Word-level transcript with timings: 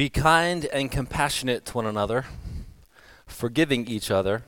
Be 0.00 0.08
kind 0.08 0.64
and 0.64 0.90
compassionate 0.90 1.66
to 1.66 1.74
one 1.74 1.84
another, 1.84 2.24
forgiving 3.26 3.86
each 3.86 4.10
other, 4.10 4.42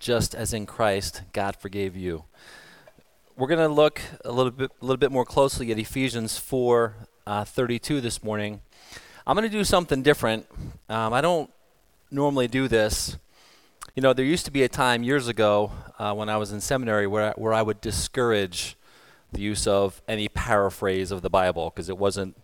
just 0.00 0.34
as 0.34 0.52
in 0.52 0.66
Christ 0.66 1.22
God 1.32 1.54
forgave 1.54 1.94
you. 1.94 2.24
We're 3.36 3.46
going 3.46 3.60
to 3.60 3.72
look 3.72 4.00
a 4.24 4.32
little 4.32 4.50
bit, 4.50 4.72
a 4.82 4.84
little 4.84 4.96
bit 4.96 5.12
more 5.12 5.24
closely 5.24 5.70
at 5.70 5.78
Ephesians 5.78 6.36
4 6.36 6.96
uh, 7.28 7.44
32 7.44 8.00
this 8.00 8.24
morning. 8.24 8.60
I'm 9.24 9.36
going 9.36 9.48
to 9.48 9.56
do 9.56 9.62
something 9.62 10.02
different. 10.02 10.46
Um, 10.88 11.12
I 11.12 11.20
don't 11.20 11.48
normally 12.10 12.48
do 12.48 12.66
this. 12.66 13.16
You 13.94 14.02
know, 14.02 14.12
there 14.12 14.24
used 14.24 14.46
to 14.46 14.50
be 14.50 14.64
a 14.64 14.68
time 14.68 15.04
years 15.04 15.28
ago 15.28 15.70
uh, 15.96 16.12
when 16.12 16.28
I 16.28 16.38
was 16.38 16.50
in 16.50 16.60
seminary 16.60 17.06
where, 17.06 17.34
where 17.36 17.54
I 17.54 17.62
would 17.62 17.80
discourage 17.80 18.76
the 19.30 19.42
use 19.42 19.68
of 19.68 20.02
any 20.08 20.28
paraphrase 20.28 21.12
of 21.12 21.22
the 21.22 21.30
Bible 21.30 21.70
because 21.70 21.88
it 21.88 21.98
wasn't 21.98 22.34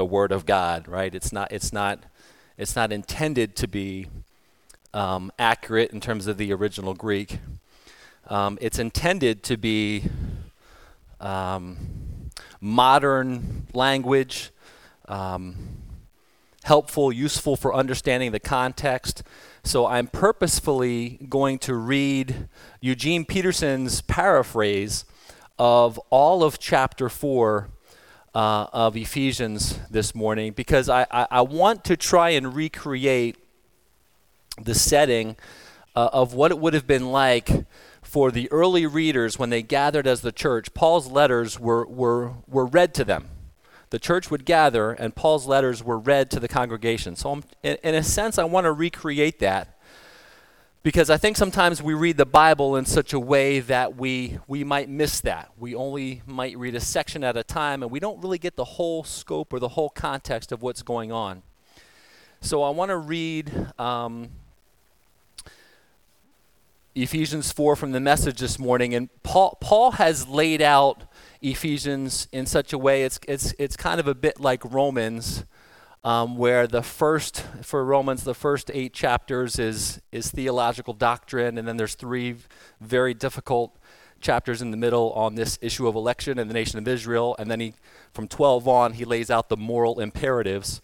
the 0.00 0.04
Word 0.06 0.32
of 0.32 0.46
God, 0.46 0.88
right? 0.88 1.14
It's 1.14 1.30
not. 1.30 1.52
It's 1.52 1.74
not. 1.74 2.04
It's 2.56 2.74
not 2.74 2.90
intended 2.90 3.54
to 3.56 3.68
be 3.68 4.06
um, 4.94 5.30
accurate 5.38 5.90
in 5.90 6.00
terms 6.00 6.26
of 6.26 6.38
the 6.38 6.54
original 6.54 6.94
Greek. 6.94 7.38
Um, 8.26 8.56
it's 8.62 8.78
intended 8.78 9.42
to 9.42 9.58
be 9.58 10.04
um, 11.20 12.30
modern 12.62 13.66
language, 13.74 14.52
um, 15.06 15.56
helpful, 16.62 17.12
useful 17.12 17.54
for 17.54 17.74
understanding 17.74 18.32
the 18.32 18.40
context. 18.40 19.22
So 19.64 19.84
I'm 19.84 20.06
purposefully 20.06 21.26
going 21.28 21.58
to 21.58 21.74
read 21.74 22.48
Eugene 22.80 23.26
Peterson's 23.26 24.00
paraphrase 24.00 25.04
of 25.58 25.98
all 26.08 26.42
of 26.42 26.58
chapter 26.58 27.10
4 27.10 27.68
uh, 28.34 28.66
of 28.72 28.96
Ephesians 28.96 29.78
this 29.90 30.14
morning 30.14 30.52
because 30.52 30.88
I, 30.88 31.06
I, 31.10 31.26
I, 31.30 31.40
want 31.40 31.84
to 31.84 31.96
try 31.96 32.30
and 32.30 32.54
recreate 32.54 33.36
the 34.60 34.74
setting 34.74 35.36
uh, 35.96 36.10
of 36.12 36.32
what 36.34 36.52
it 36.52 36.58
would 36.58 36.74
have 36.74 36.86
been 36.86 37.10
like 37.10 37.66
for 38.02 38.30
the 38.30 38.50
early 38.52 38.86
readers 38.86 39.38
when 39.38 39.50
they 39.50 39.62
gathered 39.62 40.06
as 40.06 40.20
the 40.20 40.30
church. 40.30 40.72
Paul's 40.74 41.08
letters 41.08 41.58
were, 41.58 41.84
were, 41.86 42.34
were 42.46 42.66
read 42.66 42.94
to 42.94 43.04
them. 43.04 43.28
The 43.90 43.98
church 43.98 44.30
would 44.30 44.44
gather, 44.44 44.92
and 44.92 45.16
Paul's 45.16 45.46
letters 45.46 45.82
were 45.82 45.98
read 45.98 46.30
to 46.30 46.38
the 46.38 46.46
congregation. 46.46 47.16
So, 47.16 47.42
in, 47.64 47.76
in 47.82 47.94
a 47.96 48.04
sense, 48.04 48.38
I 48.38 48.44
want 48.44 48.66
to 48.66 48.72
recreate 48.72 49.40
that 49.40 49.79
because 50.82 51.10
I 51.10 51.18
think 51.18 51.36
sometimes 51.36 51.82
we 51.82 51.92
read 51.92 52.16
the 52.16 52.26
Bible 52.26 52.76
in 52.76 52.86
such 52.86 53.12
a 53.12 53.20
way 53.20 53.60
that 53.60 53.96
we, 53.96 54.38
we 54.46 54.64
might 54.64 54.88
miss 54.88 55.20
that. 55.20 55.50
We 55.58 55.74
only 55.74 56.22
might 56.26 56.56
read 56.56 56.74
a 56.74 56.80
section 56.80 57.22
at 57.22 57.36
a 57.36 57.42
time, 57.42 57.82
and 57.82 57.92
we 57.92 58.00
don't 58.00 58.22
really 58.22 58.38
get 58.38 58.56
the 58.56 58.64
whole 58.64 59.04
scope 59.04 59.52
or 59.52 59.58
the 59.58 59.68
whole 59.68 59.90
context 59.90 60.52
of 60.52 60.62
what's 60.62 60.82
going 60.82 61.12
on. 61.12 61.42
So 62.40 62.62
I 62.62 62.70
want 62.70 62.88
to 62.88 62.96
read 62.96 63.52
um, 63.78 64.30
Ephesians 66.94 67.52
4 67.52 67.76
from 67.76 67.92
the 67.92 68.00
message 68.00 68.38
this 68.38 68.58
morning. 68.58 68.94
And 68.94 69.10
Paul, 69.22 69.58
Paul 69.60 69.92
has 69.92 70.26
laid 70.28 70.62
out 70.62 71.02
Ephesians 71.42 72.26
in 72.32 72.46
such 72.46 72.72
a 72.72 72.78
way, 72.78 73.04
it's, 73.04 73.20
it's, 73.28 73.54
it's 73.58 73.76
kind 73.76 74.00
of 74.00 74.08
a 74.08 74.14
bit 74.14 74.40
like 74.40 74.64
Romans 74.64 75.44
um, 76.02 76.36
where 76.36 76.66
the 76.66 76.82
first 76.82 77.44
for 77.62 77.84
Romans, 77.84 78.24
the 78.24 78.34
first 78.34 78.70
eight 78.72 78.92
chapters 78.92 79.58
is 79.58 80.00
is 80.12 80.30
theological 80.30 80.94
doctrine, 80.94 81.58
and 81.58 81.68
then 81.68 81.76
there's 81.76 81.94
three 81.94 82.36
very 82.80 83.14
difficult 83.14 83.76
chapters 84.20 84.60
in 84.62 84.70
the 84.70 84.76
middle 84.76 85.12
on 85.12 85.34
this 85.34 85.58
issue 85.62 85.86
of 85.88 85.94
election 85.94 86.38
and 86.38 86.48
the 86.48 86.54
nation 86.54 86.78
of 86.78 86.88
Israel, 86.88 87.36
and 87.38 87.50
then 87.50 87.60
he 87.60 87.74
from 88.12 88.28
12 88.28 88.66
on 88.66 88.92
he 88.94 89.04
lays 89.04 89.30
out 89.30 89.48
the 89.48 89.56
moral 89.56 90.00
imperatives. 90.00 90.80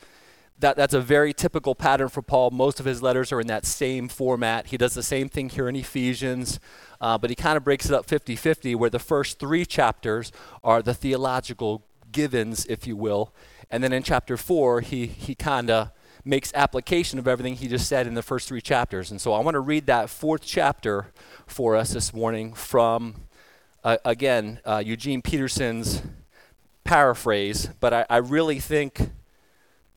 That, 0.58 0.74
that's 0.74 0.94
a 0.94 1.02
very 1.02 1.34
typical 1.34 1.74
pattern 1.74 2.08
for 2.08 2.22
Paul. 2.22 2.50
Most 2.50 2.80
of 2.80 2.86
his 2.86 3.02
letters 3.02 3.30
are 3.30 3.42
in 3.42 3.46
that 3.48 3.66
same 3.66 4.08
format. 4.08 4.68
He 4.68 4.78
does 4.78 4.94
the 4.94 5.02
same 5.02 5.28
thing 5.28 5.50
here 5.50 5.68
in 5.68 5.76
Ephesians, 5.76 6.60
uh, 6.98 7.18
but 7.18 7.28
he 7.28 7.36
kind 7.36 7.58
of 7.58 7.64
breaks 7.64 7.84
it 7.84 7.92
up 7.92 8.06
50 8.06 8.36
50, 8.36 8.74
where 8.74 8.88
the 8.88 8.98
first 8.98 9.38
three 9.38 9.66
chapters 9.66 10.32
are 10.64 10.80
the 10.80 10.94
theological 10.94 11.84
givens, 12.10 12.64
if 12.66 12.86
you 12.86 12.96
will, 12.96 13.34
and 13.70 13.82
then 13.82 13.92
in 13.92 14.02
chapter 14.02 14.36
four, 14.36 14.80
he, 14.80 15.06
he 15.06 15.34
kind 15.34 15.70
of 15.70 15.90
makes 16.24 16.52
application 16.54 17.18
of 17.18 17.28
everything 17.28 17.54
he 17.54 17.68
just 17.68 17.88
said 17.88 18.06
in 18.06 18.14
the 18.14 18.22
first 18.22 18.48
three 18.48 18.60
chapters. 18.60 19.10
And 19.10 19.20
so 19.20 19.32
I 19.32 19.40
want 19.40 19.54
to 19.54 19.60
read 19.60 19.86
that 19.86 20.10
fourth 20.10 20.42
chapter 20.44 21.06
for 21.46 21.76
us 21.76 21.92
this 21.92 22.12
morning 22.12 22.52
from, 22.52 23.14
uh, 23.84 23.98
again, 24.04 24.60
uh, 24.64 24.82
Eugene 24.84 25.22
Peterson's 25.22 26.02
paraphrase. 26.82 27.70
But 27.80 27.94
I, 27.94 28.06
I, 28.10 28.16
really 28.16 28.58
think 28.58 29.10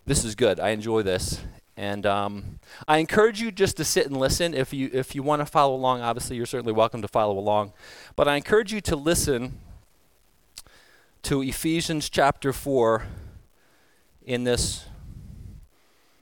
this 0.06 0.24
is 0.24 0.35
good. 0.35 0.59
I 0.59 0.69
enjoy 0.69 1.02
this. 1.02 1.41
And 1.75 2.06
um, 2.06 2.59
I 2.88 2.97
encourage 2.97 3.41
you 3.41 3.52
just 3.52 3.78
to 3.78 3.84
sit 3.84 4.06
and 4.06 4.18
listen. 4.18 4.53
If 4.53 4.74
you, 4.74 4.90
if 4.94 5.16
you 5.16 5.24
want 5.24 5.41
to 5.41 5.46
follow 5.46 5.75
along, 5.75 6.02
obviously, 6.02 6.35
you're 6.35 6.46
certainly 6.46 6.74
welcome 6.74 7.02
to 7.02 7.08
follow 7.08 7.38
along. 7.38 7.74
But 8.16 8.28
I 8.28 8.35
encourage 8.35 8.74
you 8.74 8.81
to 8.81 8.96
listen 8.96 9.59
to 11.24 11.41
Ephesians 11.41 12.09
chapter 12.09 12.52
4 12.53 13.06
in 14.29 14.44
this 14.44 14.85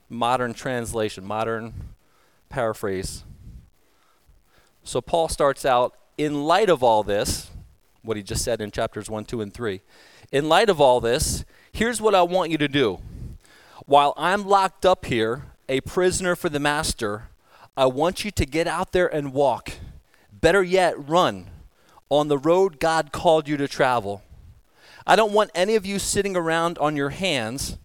modern 0.07 0.53
translation, 0.53 1.25
modern 1.25 1.73
paraphrase. 2.47 3.25
So 4.85 5.01
Paul 5.01 5.28
starts 5.28 5.66
out 5.66 5.94
in 6.18 6.45
light 6.45 6.69
of 6.69 6.81
all 6.81 7.03
this, 7.03 7.51
what 8.03 8.16
he 8.16 8.23
just 8.23 8.45
said 8.45 8.62
in 8.62 8.72
chapters 8.72 9.09
1, 9.09 9.25
2, 9.25 9.41
and 9.41 9.53
3. 9.53 9.81
In 10.31 10.47
light 10.47 10.69
of 10.69 10.79
all 10.79 11.01
this, 11.01 11.44
here's 11.73 12.00
what 12.00 12.16
I 12.16 12.22
want 12.22 12.50
you 12.50 12.57
to 12.59 12.69
do. 12.69 13.00
While 13.85 14.13
I'm 14.16 14.47
locked 14.47 14.85
up 14.85 15.03
here, 15.03 15.44
a 15.68 15.81
prisoner 15.81 16.38
for 16.38 16.47
the 16.47 16.62
master, 16.62 17.28
I 17.75 17.88
want 17.88 18.24
you 18.24 18.31
to 18.31 18.45
get 18.45 18.68
out 18.68 18.94
there 18.94 19.13
and 19.13 19.34
walk. 19.34 19.74
Better 20.31 20.63
yet, 20.63 20.95
run 21.09 21.47
on 22.07 22.29
the 22.29 22.38
road 22.38 22.79
God 22.79 23.12
called 23.12 23.50
you 23.50 23.57
to 23.57 23.68
travel. 23.68 24.24
I 25.06 25.18
don't 25.18 25.34
want 25.34 25.51
any 25.53 25.75
of 25.75 25.85
you 25.85 26.00
sitting 26.00 26.38
around 26.38 26.78
on 26.78 26.95
your 26.95 27.09
hands 27.09 27.78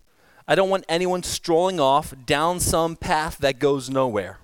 I 0.47 0.55
don't 0.55 0.71
want 0.71 0.85
anyone 0.89 1.23
strolling 1.23 1.79
off 1.79 2.15
down 2.27 2.59
some 2.61 2.97
path 2.97 3.39
that 3.39 3.59
goes 3.59 3.89
nowhere. 3.89 4.39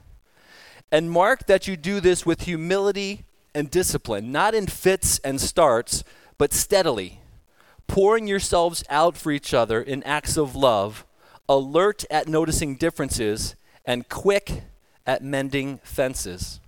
And 0.93 1.11
mark 1.11 1.47
that 1.47 1.67
you 1.67 1.77
do 1.77 2.01
this 2.01 2.25
with 2.25 2.43
humility 2.43 3.25
and 3.55 3.71
discipline, 3.71 4.31
not 4.31 4.55
in 4.55 4.67
fits 4.67 5.19
and 5.21 5.41
starts, 5.41 6.05
but 6.39 6.53
steadily, 6.53 7.21
pouring 7.87 8.27
yourselves 8.27 8.85
out 8.89 9.17
for 9.17 9.33
each 9.33 9.53
other 9.53 9.83
in 9.83 10.03
acts 10.05 10.37
of 10.37 10.55
love, 10.55 11.05
alert 11.49 12.05
at 12.11 12.29
noticing 12.29 12.77
differences, 12.77 13.57
and 13.85 14.09
quick 14.09 14.63
at 15.07 15.23
mending 15.23 15.79
fences. 15.83 16.61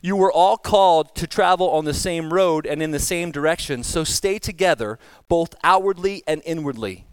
You 0.00 0.16
were 0.16 0.32
all 0.32 0.56
called 0.56 1.14
to 1.16 1.26
travel 1.26 1.70
on 1.70 1.84
the 1.84 1.94
same 1.94 2.32
road 2.32 2.66
and 2.66 2.82
in 2.82 2.90
the 2.90 2.98
same 2.98 3.30
direction, 3.30 3.82
so 3.82 4.02
stay 4.04 4.38
together, 4.38 4.98
both 5.28 5.54
outwardly 5.62 6.22
and 6.26 6.42
inwardly 6.44 7.06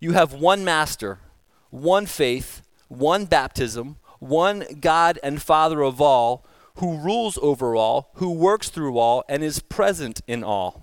you 0.00 0.12
have 0.12 0.32
one 0.32 0.64
master, 0.64 1.18
one 1.70 2.06
faith, 2.06 2.62
one 2.88 3.24
baptism, 3.26 3.96
one 4.18 4.64
God 4.80 5.18
and 5.22 5.40
Father 5.42 5.82
of 5.82 6.00
all, 6.00 6.44
who 6.76 6.98
rules 6.98 7.38
over 7.42 7.74
all, 7.74 8.10
who 8.14 8.30
works 8.30 8.68
through 8.68 8.98
all, 8.98 9.24
and 9.28 9.42
is 9.42 9.60
present 9.60 10.20
in 10.26 10.44
all. 10.44 10.82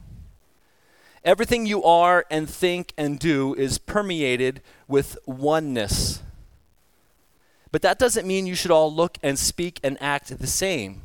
Everything 1.24 1.66
you 1.66 1.84
are 1.84 2.26
and 2.30 2.50
think 2.50 2.94
and 2.98 3.18
do 3.18 3.56
is 3.56 3.78
permeated 3.78 4.62
with 4.88 5.18
oneness. 5.26 6.22
But 7.72 7.82
that 7.82 7.98
doesn't 7.98 8.28
mean 8.28 8.46
you 8.46 8.56
should 8.56 8.72
all 8.72 8.94
look 8.94 9.18
and 9.24 9.40
speak 9.40 9.80
and 9.84 9.98
act 10.00 10.38
the 10.38 10.48
same. 10.48 11.02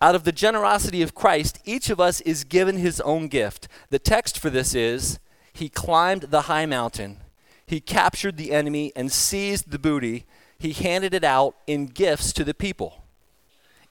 Out 0.00 0.14
of 0.14 0.24
the 0.24 0.32
generosity 0.32 1.02
of 1.02 1.14
Christ, 1.14 1.60
each 1.64 1.88
of 1.88 2.00
us 2.00 2.20
is 2.22 2.44
given 2.44 2.78
his 2.78 3.00
own 3.02 3.28
gift. 3.28 3.68
The 3.90 3.98
text 3.98 4.38
for 4.38 4.50
this 4.50 4.74
is 4.74 5.18
he 5.52 5.68
climbed 5.68 6.22
the 6.22 6.42
high 6.42 6.66
mountain. 6.66 7.18
He 7.66 7.80
captured 7.80 8.36
the 8.36 8.52
enemy 8.52 8.92
and 8.96 9.12
seized 9.12 9.70
the 9.70 9.78
booty. 9.78 10.24
He 10.58 10.72
handed 10.72 11.14
it 11.14 11.24
out 11.24 11.56
in 11.66 11.86
gifts 11.86 12.32
to 12.34 12.44
the 12.44 12.54
people. 12.54 13.04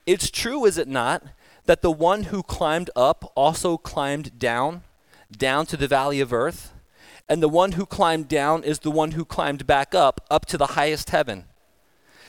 It's 0.05 0.31
true, 0.31 0.65
is 0.65 0.77
it 0.77 0.87
not, 0.87 1.23
that 1.65 1.81
the 1.81 1.91
one 1.91 2.23
who 2.23 2.43
climbed 2.43 2.89
up 2.95 3.31
also 3.35 3.77
climbed 3.77 4.39
down, 4.39 4.83
down 5.31 5.65
to 5.67 5.77
the 5.77 5.87
valley 5.87 6.19
of 6.19 6.33
earth? 6.33 6.73
And 7.29 7.41
the 7.41 7.49
one 7.49 7.73
who 7.73 7.85
climbed 7.85 8.27
down 8.27 8.63
is 8.63 8.79
the 8.79 8.91
one 8.91 9.11
who 9.11 9.23
climbed 9.23 9.65
back 9.67 9.95
up, 9.95 10.25
up 10.29 10.45
to 10.47 10.57
the 10.57 10.67
highest 10.67 11.11
heaven. 11.11 11.45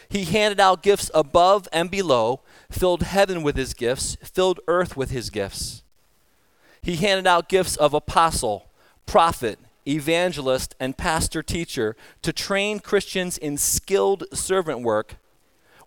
He 0.08 0.24
handed 0.24 0.60
out 0.60 0.82
gifts 0.82 1.10
above 1.14 1.66
and 1.72 1.90
below, 1.90 2.42
filled 2.70 3.02
heaven 3.02 3.42
with 3.42 3.56
his 3.56 3.72
gifts, 3.72 4.16
filled 4.22 4.60
earth 4.68 4.96
with 4.96 5.10
his 5.10 5.30
gifts. 5.30 5.82
He 6.82 6.96
handed 6.96 7.26
out 7.26 7.48
gifts 7.48 7.76
of 7.76 7.94
apostle 7.94 8.68
prophet, 9.06 9.58
evangelist, 9.86 10.74
and 10.78 10.96
pastor 10.96 11.42
teacher 11.42 11.96
to 12.22 12.32
train 12.32 12.80
Christians 12.80 13.38
in 13.38 13.56
skilled 13.58 14.24
servant 14.32 14.82
work, 14.82 15.16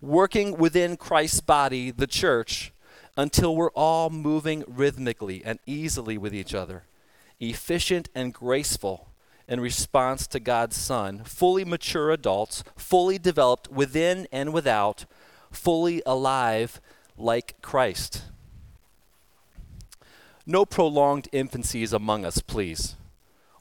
working 0.01 0.57
within 0.57 0.97
Christ's 0.97 1.41
body, 1.41 1.91
the 1.91 2.07
church, 2.07 2.71
until 3.17 3.55
we're 3.55 3.71
all 3.71 4.09
moving 4.09 4.63
rhythmically 4.67 5.41
and 5.45 5.59
easily 5.65 6.17
with 6.17 6.33
each 6.33 6.53
other, 6.53 6.83
efficient 7.39 8.09
and 8.13 8.33
graceful, 8.33 9.07
in 9.47 9.59
response 9.59 10.25
to 10.27 10.39
God's 10.39 10.75
Son, 10.75 11.23
fully 11.23 11.63
mature 11.63 12.11
adults, 12.11 12.63
fully 12.75 13.17
developed 13.17 13.69
within 13.69 14.27
and 14.31 14.51
without, 14.53 15.05
fully 15.51 16.01
alive 16.05 16.81
like 17.17 17.61
Christ. 17.61 18.23
No 20.45 20.65
prolonged 20.65 21.27
infancies 21.31 21.93
among 21.93 22.25
us, 22.25 22.39
please. 22.39 22.95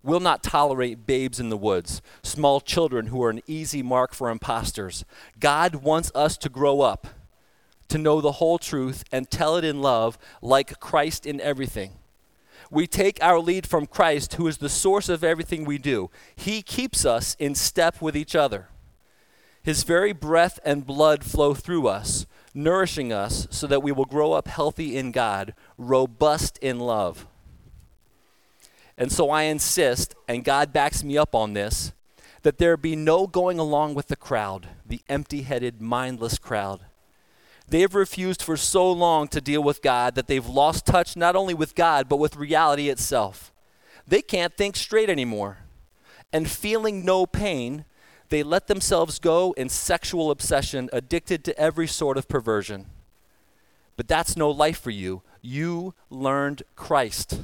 We'll 0.05 0.21
not 0.21 0.43
tolerate 0.43 1.07
babes 1.07 1.41
in 1.41 1.49
the 1.49 1.57
woods, 1.57 2.03
small 2.23 2.61
children 2.61 3.07
who 3.07 3.23
are 3.25 3.31
an 3.31 3.41
easy 3.47 3.83
mark 3.83 4.13
for 4.13 4.29
impostors. 4.29 5.07
God 5.41 5.77
wants 5.77 6.13
us 6.15 6.37
to 6.39 6.51
grow 6.51 6.83
up, 6.83 7.07
to 7.89 7.97
know 7.97 8.21
the 8.21 8.33
whole 8.33 8.59
truth, 8.59 9.05
and 9.11 9.31
tell 9.31 9.57
it 9.57 9.65
in 9.65 9.81
love, 9.81 10.19
like 10.43 10.79
Christ 10.79 11.25
in 11.25 11.41
everything. 11.41 11.93
We 12.71 12.87
take 12.87 13.19
our 13.23 13.39
lead 13.39 13.67
from 13.67 13.87
Christ, 13.87 14.35
who 14.35 14.47
is 14.47 14.59
the 14.59 14.69
source 14.69 15.09
of 15.09 15.25
everything 15.25 15.65
we 15.65 15.79
do. 15.79 16.11
He 16.37 16.61
keeps 16.61 17.07
us 17.07 17.35
in 17.39 17.55
step 17.55 18.03
with 18.03 18.15
each 18.15 18.37
other. 18.37 18.69
His 19.63 19.85
very 19.85 20.13
breath 20.13 20.61
and 20.67 20.85
blood 20.85 21.25
flow 21.25 21.55
through 21.55 21.89
us, 21.89 22.27
nourishing 22.53 23.11
us 23.11 23.47
so 23.51 23.67
that 23.69 23.83
we 23.83 23.91
will 23.91 24.05
grow 24.05 24.35
up 24.35 24.49
healthy 24.49 24.99
in 24.99 25.13
God, 25.13 25.55
robust 25.79 26.59
in 26.59 26.79
love. 26.79 27.27
And 28.97 29.11
so 29.11 29.31
I 29.31 29.43
insist, 29.43 30.15
and 30.29 30.45
God 30.45 30.73
backs 30.73 31.03
me 31.03 31.19
up 31.19 31.35
on 31.35 31.53
this, 31.53 31.93
that 32.43 32.59
there 32.59 32.77
be 32.77 32.95
no 32.95 33.27
going 33.27 33.59
along 33.59 33.95
with 33.95 34.09
the 34.09 34.17
crowd, 34.17 34.69
the 34.87 35.01
empty 35.09 35.43
headed, 35.43 35.81
mindless 35.81 36.39
crowd. 36.39 36.81
They've 37.67 37.95
refused 37.95 38.43
for 38.43 38.57
so 38.57 38.91
long 38.93 39.29
to 39.29 39.41
deal 39.41 39.63
with 39.63 39.83
God 39.83 40.15
that 40.15 40.27
they've 40.27 40.47
lost 40.47 40.87
touch 40.87 41.17
not 41.17 41.35
only 41.35 41.55
with 41.55 41.75
God, 41.75 42.09
but 42.09 42.19
with 42.19 42.37
reality 42.37 42.89
itself. 42.89 43.53
They 44.07 44.21
can't 44.21 44.57
think 44.57 44.77
straight 44.77 45.09
anymore. 45.09 45.59
And 46.33 46.51
feeling 46.51 47.05
no 47.05 47.25
pain, 47.27 47.87
they 48.29 48.43
let 48.43 48.67
themselves 48.67 49.19
go 49.19 49.53
in 49.53 49.69
sexual 49.69 50.31
obsession, 50.31 50.91
addicted 50.93 51.45
to 51.45 51.59
every 51.59 51.87
sort 51.87 52.19
of 52.19 52.29
perversion. 52.29 52.87
But 53.97 54.09
that's 54.09 54.37
no 54.37 54.51
life 54.51 54.81
for 54.81 54.91
you. 54.91 55.23
You 55.41 55.95
learned 56.11 56.65
Christ. 56.77 57.41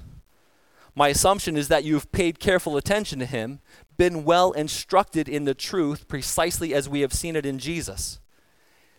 My 0.94 1.08
assumption 1.08 1.56
is 1.56 1.68
that 1.68 1.84
you've 1.84 2.10
paid 2.12 2.40
careful 2.40 2.76
attention 2.76 3.18
to 3.20 3.26
him, 3.26 3.60
been 3.96 4.24
well 4.24 4.52
instructed 4.52 5.28
in 5.28 5.44
the 5.44 5.54
truth 5.54 6.08
precisely 6.08 6.74
as 6.74 6.88
we 6.88 7.00
have 7.00 7.12
seen 7.12 7.36
it 7.36 7.46
in 7.46 7.58
Jesus. 7.58 8.18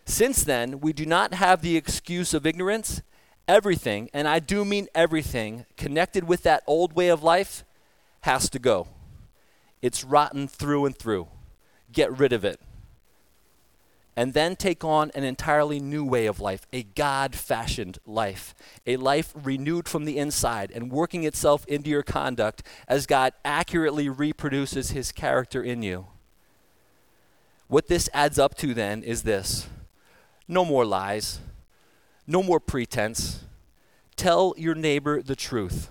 Since 0.04 0.44
then, 0.44 0.80
we 0.80 0.92
do 0.92 1.06
not 1.06 1.34
have 1.34 1.62
the 1.62 1.76
excuse 1.76 2.34
of 2.34 2.46
ignorance. 2.46 3.02
Everything, 3.48 4.08
and 4.14 4.28
I 4.28 4.38
do 4.38 4.64
mean 4.64 4.88
everything, 4.94 5.66
connected 5.76 6.24
with 6.24 6.44
that 6.44 6.62
old 6.66 6.94
way 6.94 7.08
of 7.08 7.22
life 7.22 7.64
has 8.22 8.48
to 8.50 8.58
go. 8.58 8.88
It's 9.80 10.04
rotten 10.04 10.46
through 10.46 10.86
and 10.86 10.96
through. 10.96 11.28
Get 11.92 12.16
rid 12.16 12.32
of 12.32 12.44
it. 12.44 12.60
And 14.14 14.34
then 14.34 14.56
take 14.56 14.84
on 14.84 15.10
an 15.14 15.24
entirely 15.24 15.80
new 15.80 16.04
way 16.04 16.26
of 16.26 16.38
life, 16.38 16.66
a 16.72 16.82
God 16.82 17.34
fashioned 17.34 17.98
life, 18.04 18.54
a 18.86 18.96
life 18.98 19.32
renewed 19.34 19.88
from 19.88 20.04
the 20.04 20.18
inside 20.18 20.70
and 20.70 20.92
working 20.92 21.24
itself 21.24 21.64
into 21.66 21.88
your 21.88 22.02
conduct 22.02 22.62
as 22.86 23.06
God 23.06 23.32
accurately 23.44 24.10
reproduces 24.10 24.90
his 24.90 25.12
character 25.12 25.62
in 25.62 25.82
you. 25.82 26.08
What 27.68 27.88
this 27.88 28.10
adds 28.12 28.38
up 28.38 28.54
to 28.58 28.74
then 28.74 29.02
is 29.02 29.22
this 29.22 29.66
no 30.46 30.64
more 30.64 30.84
lies. 30.84 31.40
No 32.26 32.42
more 32.42 32.60
pretense. 32.60 33.44
Tell 34.16 34.54
your 34.56 34.74
neighbor 34.74 35.22
the 35.22 35.34
truth. 35.34 35.90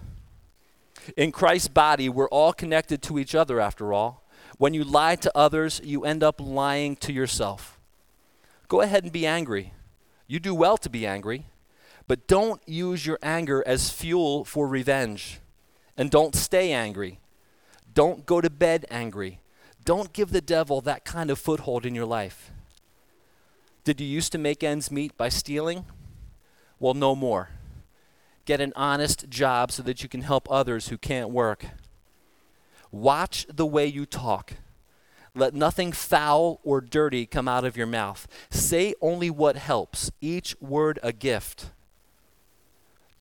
In 1.18 1.32
Christ's 1.32 1.68
body, 1.68 2.08
we're 2.08 2.30
all 2.30 2.54
connected 2.54 3.02
to 3.04 3.18
each 3.18 3.34
other, 3.34 3.60
after 3.60 3.92
all. 3.92 4.24
When 4.58 4.74
you 4.74 4.84
lie 4.84 5.16
to 5.16 5.32
others, 5.36 5.82
you 5.84 6.06
end 6.06 6.24
up 6.24 6.40
lying 6.40 6.96
to 6.98 7.12
yourself. 7.12 7.80
Go 8.72 8.80
ahead 8.80 9.04
and 9.04 9.12
be 9.12 9.28
angry. 9.28 9.74
You 10.28 10.40
do 10.40 10.56
well 10.56 10.78
to 10.78 10.90
be 10.90 11.06
angry, 11.06 11.48
but 12.08 12.26
don't 12.26 12.62
use 12.66 13.06
your 13.06 13.20
anger 13.22 13.62
as 13.68 13.90
fuel 13.90 14.46
for 14.46 14.66
revenge. 14.66 15.42
And 15.98 16.10
don't 16.10 16.34
stay 16.36 16.72
angry. 16.72 17.20
Don't 17.94 18.26
go 18.26 18.40
to 18.40 18.50
bed 18.50 18.86
angry. 18.90 19.42
Don't 19.84 20.14
give 20.14 20.32
the 20.32 20.40
devil 20.40 20.80
that 20.80 21.04
kind 21.04 21.30
of 21.30 21.38
foothold 21.38 21.86
in 21.86 21.94
your 21.94 22.06
life. 22.06 22.52
Did 23.84 24.00
you 24.00 24.08
used 24.08 24.32
to 24.32 24.38
make 24.38 24.64
ends 24.64 24.90
meet 24.90 25.18
by 25.18 25.28
stealing? 25.28 25.84
Well, 26.80 26.94
no 26.94 27.14
more. 27.14 27.50
Get 28.46 28.62
an 28.62 28.72
honest 28.78 29.28
job 29.28 29.74
so 29.74 29.84
that 29.84 30.02
you 30.02 30.08
can 30.08 30.22
help 30.22 30.50
others 30.50 30.88
who 30.88 30.98
can't 30.98 31.30
work. 31.30 31.66
Watch 32.90 33.46
the 33.50 33.66
way 33.66 33.86
you 33.86 34.06
talk. 34.06 34.54
Let 35.34 35.54
nothing 35.54 35.92
foul 35.92 36.60
or 36.64 36.82
dirty 36.82 37.26
come 37.26 37.48
out 37.48 37.64
of 37.64 37.78
your 37.78 37.88
mouth. 37.88 38.28
Say 38.50 38.94
only 39.02 39.30
what 39.30 39.56
helps, 39.56 40.12
each 40.20 40.56
word 40.60 41.00
a 41.02 41.14
gift. 41.14 41.72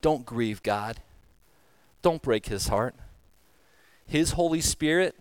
Don't 0.01 0.27
grieve 0.27 0.63
God. 0.63 0.99
Don't 2.03 2.23
break 2.23 2.47
his 2.47 2.69
heart. 2.69 2.95
His 4.07 4.33
Holy 4.33 4.61
Spirit 4.61 5.15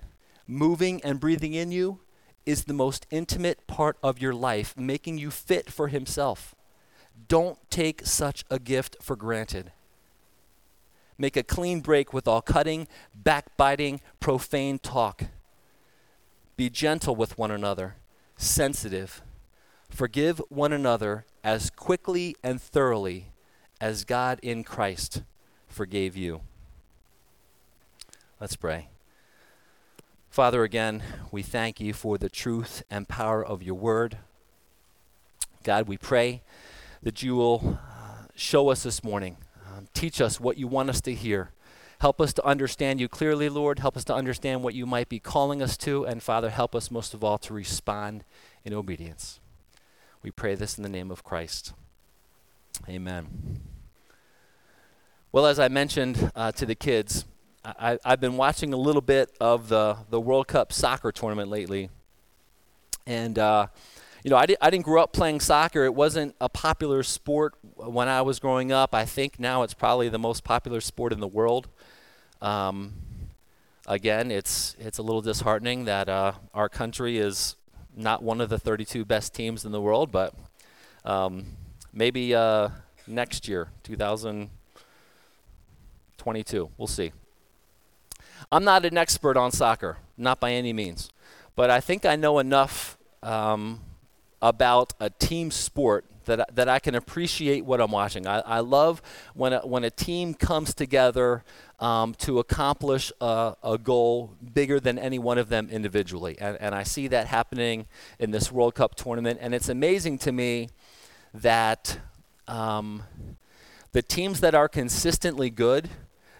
moving 0.47 0.99
and 1.03 1.19
breathing 1.19 1.53
in 1.53 1.71
you 1.71 1.99
is 2.49 2.63
the 2.63 2.73
most 2.73 3.05
intimate 3.11 3.67
part 3.67 3.97
of 4.01 4.19
your 4.19 4.33
life, 4.33 4.75
making 4.75 5.19
you 5.19 5.29
fit 5.29 5.71
for 5.71 5.89
Himself. 5.89 6.55
Don't 7.27 7.59
take 7.69 8.05
such 8.07 8.43
a 8.49 8.57
gift 8.57 8.97
for 9.01 9.15
granted. 9.15 9.71
Make 11.19 11.37
a 11.37 11.43
clean 11.43 11.81
break 11.81 12.11
with 12.11 12.27
all 12.27 12.41
cutting, 12.41 12.87
backbiting, 13.13 14.01
profane 14.19 14.79
talk. 14.79 15.25
Be 16.59 16.69
gentle 16.69 17.15
with 17.15 17.37
one 17.37 17.51
another, 17.51 17.95
sensitive. 18.35 19.21
Forgive 19.89 20.41
one 20.49 20.73
another 20.73 21.23
as 21.41 21.69
quickly 21.69 22.35
and 22.43 22.61
thoroughly 22.61 23.27
as 23.79 24.03
God 24.03 24.41
in 24.43 24.65
Christ 24.65 25.23
forgave 25.69 26.17
you. 26.17 26.41
Let's 28.41 28.57
pray. 28.57 28.89
Father, 30.29 30.63
again, 30.63 31.01
we 31.31 31.43
thank 31.43 31.79
you 31.79 31.93
for 31.93 32.17
the 32.17 32.27
truth 32.27 32.83
and 32.91 33.07
power 33.07 33.41
of 33.41 33.63
your 33.63 33.75
word. 33.75 34.17
God, 35.63 35.87
we 35.87 35.97
pray 35.97 36.41
that 37.01 37.23
you 37.23 37.37
will 37.37 37.79
uh, 37.81 38.25
show 38.35 38.67
us 38.67 38.83
this 38.83 39.01
morning, 39.01 39.37
um, 39.65 39.87
teach 39.93 40.19
us 40.19 40.41
what 40.41 40.57
you 40.57 40.67
want 40.67 40.89
us 40.89 40.99
to 40.99 41.13
hear. 41.13 41.51
Help 41.99 42.21
us 42.21 42.31
to 42.33 42.45
understand 42.45 43.01
you 43.01 43.09
clearly, 43.09 43.49
Lord. 43.49 43.79
Help 43.79 43.97
us 43.97 44.05
to 44.05 44.15
understand 44.15 44.63
what 44.63 44.73
you 44.73 44.85
might 44.85 45.09
be 45.09 45.19
calling 45.19 45.61
us 45.61 45.75
to. 45.77 46.05
And 46.05 46.23
Father, 46.23 46.49
help 46.49 46.73
us 46.73 46.89
most 46.89 47.13
of 47.13 47.23
all 47.23 47.37
to 47.39 47.53
respond 47.53 48.23
in 48.63 48.73
obedience. 48.73 49.39
We 50.23 50.31
pray 50.31 50.55
this 50.55 50.77
in 50.77 50.83
the 50.83 50.89
name 50.89 51.11
of 51.11 51.23
Christ. 51.23 51.73
Amen. 52.87 53.59
Well, 55.31 55.45
as 55.45 55.59
I 55.59 55.67
mentioned 55.67 56.31
uh, 56.35 56.53
to 56.53 56.65
the 56.65 56.75
kids, 56.75 57.25
I, 57.65 57.99
have 58.05 58.21
been 58.21 58.37
watching 58.37 58.73
a 58.73 58.77
little 58.77 59.01
bit 59.01 59.35
of 59.41 59.67
the, 59.67 59.97
the 60.09 60.19
World 60.19 60.47
Cup 60.47 60.71
soccer 60.71 61.11
tournament 61.11 61.49
lately. 61.49 61.89
And, 63.05 63.37
uh, 63.37 63.67
you 64.23 64.31
know, 64.31 64.37
I, 64.37 64.45
di- 64.45 64.57
I 64.61 64.69
didn't 64.69 64.85
grow 64.85 65.03
up 65.03 65.11
playing 65.11 65.41
soccer. 65.41 65.83
It 65.83 65.93
wasn't 65.93 66.35
a 66.39 66.47
popular 66.47 67.03
sport 67.03 67.55
when 67.75 68.07
I 68.07 68.21
was 68.21 68.39
growing 68.39 68.71
up. 68.71 68.95
I 68.95 69.05
think 69.05 69.39
now 69.39 69.63
it's 69.63 69.73
probably 69.73 70.07
the 70.07 70.19
most 70.19 70.43
popular 70.43 70.79
sport 70.79 71.11
in 71.11 71.19
the 71.19 71.27
world. 71.27 71.67
Um, 72.41 72.93
again, 73.85 74.31
it's, 74.31 74.75
it's 74.79 74.97
a 74.97 75.01
little 75.01 75.21
disheartening 75.21 75.85
that 75.85 76.09
uh, 76.09 76.33
our 76.53 76.69
country 76.69 77.17
is 77.17 77.55
not 77.95 78.21
one 78.23 78.39
of 78.39 78.49
the 78.49 78.57
32 78.57 79.05
best 79.05 79.33
teams 79.33 79.65
in 79.65 79.71
the 79.71 79.81
world, 79.81 80.11
but 80.11 80.33
um, 81.03 81.45
maybe 81.91 82.33
uh, 82.33 82.69
next 83.07 83.47
year, 83.47 83.69
2022, 83.83 86.69
we'll 86.77 86.87
see. 86.87 87.11
I'm 88.51 88.63
not 88.63 88.85
an 88.85 88.97
expert 88.97 89.37
on 89.37 89.51
soccer, 89.51 89.97
not 90.17 90.39
by 90.39 90.53
any 90.53 90.73
means, 90.73 91.11
but 91.55 91.69
I 91.69 91.79
think 91.81 92.03
I 92.05 92.15
know 92.15 92.39
enough 92.39 92.97
um, 93.21 93.81
about 94.41 94.93
a 94.99 95.09
team 95.09 95.51
sport 95.51 96.05
that, 96.25 96.55
that 96.55 96.69
I 96.69 96.79
can 96.79 96.95
appreciate 96.95 97.65
what 97.65 97.81
I'm 97.81 97.91
watching. 97.91 98.27
I, 98.27 98.39
I 98.39 98.59
love 98.59 99.01
when 99.33 99.53
a, 99.53 99.59
when 99.65 99.83
a 99.83 99.89
team 99.89 100.33
comes 100.33 100.73
together 100.73 101.43
um, 101.79 102.13
to 102.19 102.39
accomplish 102.39 103.11
a, 103.19 103.55
a, 103.63 103.77
goal 103.77 104.35
bigger 104.53 104.79
than 104.79 104.99
any 104.99 105.17
one 105.17 105.37
of 105.37 105.49
them 105.49 105.69
individually. 105.71 106.37
And, 106.39 106.57
and 106.59 106.75
I 106.75 106.83
see 106.83 107.07
that 107.07 107.27
happening 107.27 107.87
in 108.19 108.31
this 108.31 108.51
World 108.51 108.75
Cup 108.75 108.95
tournament. 108.95 109.39
And 109.41 109.55
it's 109.55 109.69
amazing 109.69 110.17
to 110.19 110.31
me 110.31 110.69
that 111.33 111.99
um, 112.47 113.03
the 113.93 114.01
teams 114.01 114.41
that 114.41 114.53
are 114.53 114.67
consistently 114.67 115.49
good 115.49 115.89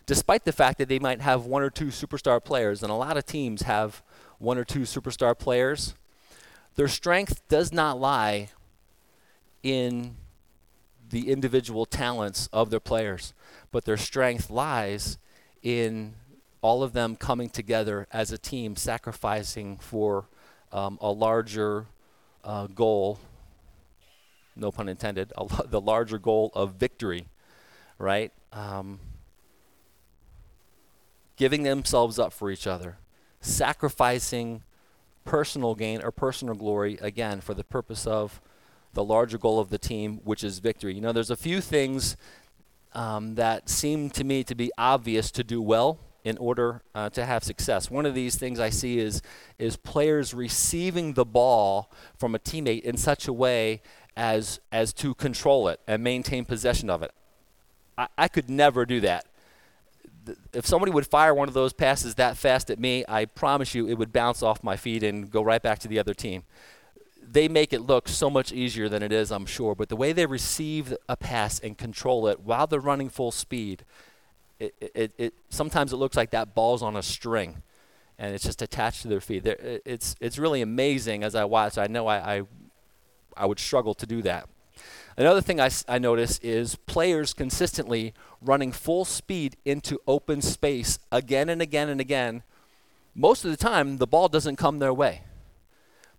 despite 0.10 0.44
the 0.44 0.52
fact 0.52 0.80
that 0.80 0.90
they 0.90 0.98
might 0.98 1.22
have 1.22 1.46
one 1.46 1.62
or 1.62 1.70
two 1.70 1.86
superstar 1.86 2.44
players, 2.44 2.82
and 2.82 2.92
a 2.92 2.96
lot 2.96 3.16
of 3.16 3.28
teams 3.28 3.62
have 3.62 4.02
one 4.40 4.58
or 4.58 4.64
two 4.64 4.80
superstar 4.80 5.38
players, 5.38 5.94
their 6.80 6.88
strength 6.88 7.46
does 7.50 7.74
not 7.74 8.00
lie 8.00 8.48
in 9.64 10.16
the 11.10 11.30
individual 11.30 11.86
talents 11.86 12.48
of 12.54 12.70
their 12.70 12.80
players, 12.80 13.34
but 13.70 13.84
their 13.84 13.98
strength 13.98 14.50
lies 14.50 15.18
in 15.62 16.14
all 16.62 16.82
of 16.82 16.94
them 16.94 17.18
coming 17.18 17.50
together 17.50 18.08
as 18.14 18.32
a 18.32 18.38
team, 18.38 18.78
sacrificing 18.78 19.76
for 19.76 20.30
um, 20.72 20.98
a 21.02 21.12
larger 21.12 21.86
uh, 22.46 22.68
goal, 22.68 23.20
no 24.56 24.72
pun 24.72 24.88
intended, 24.88 25.34
the 25.66 25.82
larger 25.82 26.18
goal 26.18 26.50
of 26.54 26.76
victory, 26.76 27.28
right? 27.98 28.32
Um, 28.54 29.02
giving 31.36 31.64
themselves 31.64 32.18
up 32.18 32.32
for 32.32 32.50
each 32.50 32.66
other, 32.66 33.00
sacrificing 33.42 34.64
personal 35.26 35.76
gain 35.76 36.02
or 36.02 36.12
personal 36.12 36.56
glory, 36.56 36.98
again, 37.02 37.42
for 37.42 37.54
the 37.54 37.64
purpose 37.64 38.08
of 38.08 38.42
the 38.94 39.04
larger 39.04 39.38
goal 39.38 39.60
of 39.60 39.70
the 39.70 39.78
team, 39.78 40.20
which 40.24 40.44
is 40.44 40.60
victory. 40.60 40.94
You 40.96 41.02
know, 41.02 41.12
there's 41.12 41.30
a 41.30 41.36
few 41.36 41.62
things 41.62 42.18
um, 42.94 43.36
that 43.36 43.70
seem 43.70 44.10
to 44.12 44.24
me 44.24 44.44
to 44.44 44.56
be 44.56 44.72
obvious 44.78 45.32
to 45.32 45.44
do 45.44 45.62
well 45.62 46.00
in 46.24 46.38
order 46.38 46.82
uh, 46.96 47.10
to 47.12 47.26
have 47.26 47.44
success. 47.44 47.90
One 47.90 48.06
of 48.06 48.14
these 48.14 48.36
things 48.36 48.60
I 48.60 48.70
see 48.70 49.00
is 49.00 49.22
is 49.58 49.78
players 49.78 50.34
receiving 50.34 51.14
the 51.14 51.26
ball 51.26 51.92
from 52.18 52.36
a 52.36 52.40
teammate 52.40 52.82
in 52.82 52.98
such 52.98 53.28
a 53.28 53.34
way 53.34 53.82
as 54.18 54.60
as 54.72 54.94
to 54.94 55.14
control 55.14 55.68
it 55.70 55.80
and 55.88 56.04
maintain 56.04 56.46
possession 56.46 56.90
of 56.90 57.04
it. 57.04 57.12
I, 57.98 58.08
I 58.18 58.28
could 58.28 58.50
never 58.50 58.86
do 58.86 59.00
that. 59.02 59.26
If 60.54 60.66
somebody 60.66 60.92
would 60.92 61.08
fire 61.08 61.34
one 61.34 61.48
of 61.48 61.54
those 61.54 61.74
passes 61.74 62.16
that 62.16 62.38
fast 62.38 62.70
at 62.70 62.80
me, 62.80 63.04
I 63.08 63.26
promise 63.26 63.76
you 63.76 63.88
it 63.88 63.98
would 63.98 64.12
bounce 64.12 64.44
off 64.44 64.64
my 64.64 64.76
feet 64.76 65.04
and 65.04 65.30
go 65.30 65.42
right 65.42 65.62
back 65.62 65.80
to 65.80 65.88
the 65.88 66.00
other 66.00 66.14
team 66.14 66.44
they 67.32 67.48
make 67.48 67.74
it 67.74 67.82
look 67.82 68.08
so 68.08 68.30
much 68.30 68.52
easier 68.52 68.90
than 68.90 69.04
it 69.04 69.12
is, 69.12 69.32
I'm 69.32 69.46
sure. 69.46 69.76
But 69.76 69.90
the 69.90 69.96
way 69.96 70.14
they 70.14 70.26
receive 70.26 70.96
a 71.08 71.16
pass 71.16 71.60
and 71.60 71.78
control 71.78 72.28
it 72.28 72.40
while 72.40 72.66
they're 72.66 72.80
running 72.80 73.10
full 73.10 73.32
speed, 73.32 73.84
it, 74.60 74.74
it, 74.82 75.12
it 75.18 75.34
sometimes 75.50 75.94
it 75.94 75.98
looks 75.98 76.18
like 76.18 76.32
that 76.32 76.56
ball's 76.56 76.82
on 76.82 76.96
a 76.96 77.04
string, 77.04 77.62
and 78.18 78.34
it's 78.34 78.44
just 78.44 78.62
attached 78.62 79.04
to 79.04 79.08
their 79.08 79.22
feet. 79.22 79.46
It's 79.46 80.16
it's 80.20 80.38
really 80.38 80.62
amazing 80.62 81.24
as 81.24 81.36
I 81.36 81.46
watch. 81.46 81.78
I 81.78 81.88
know 81.88 82.08
I, 82.08 82.38
I 82.38 82.42
I 83.38 83.46
would 83.46 83.60
struggle 83.60 83.94
to 83.94 84.06
do 84.06 84.22
that. 84.24 84.50
Another 85.18 85.42
thing 85.42 85.60
I, 85.60 85.70
I 85.88 86.00
notice 86.00 86.40
is 86.40 86.76
players 86.76 87.34
consistently 87.34 88.14
running 88.42 88.72
full 88.72 89.06
speed 89.06 89.58
into 89.66 90.00
open 90.08 90.42
space 90.42 91.00
again 91.12 91.50
and 91.50 91.62
again 91.62 91.90
and 91.90 92.00
again. 92.00 92.44
Most 93.16 93.44
of 93.44 93.52
the 93.52 93.58
time, 93.58 93.98
the 93.98 94.08
ball 94.08 94.30
doesn't 94.30 94.56
come 94.56 94.80
their 94.80 94.94
way 94.94 95.24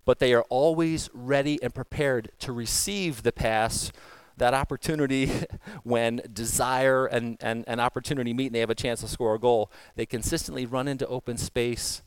but 0.05 0.19
they 0.19 0.33
are 0.33 0.43
always 0.49 1.09
ready 1.13 1.61
and 1.61 1.73
prepared 1.73 2.31
to 2.39 2.51
receive 2.51 3.23
the 3.23 3.31
pass, 3.31 3.91
that 4.37 4.53
opportunity 4.53 5.31
when 5.83 6.21
desire 6.33 7.05
and, 7.05 7.37
and, 7.41 7.63
and 7.67 7.79
opportunity 7.79 8.33
meet 8.33 8.47
and 8.47 8.55
they 8.55 8.59
have 8.59 8.69
a 8.69 8.75
chance 8.75 9.01
to 9.01 9.07
score 9.07 9.35
a 9.35 9.39
goal. 9.39 9.71
They 9.95 10.05
consistently 10.05 10.65
run 10.65 10.87
into 10.87 11.07
open 11.07 11.37
space. 11.37 12.01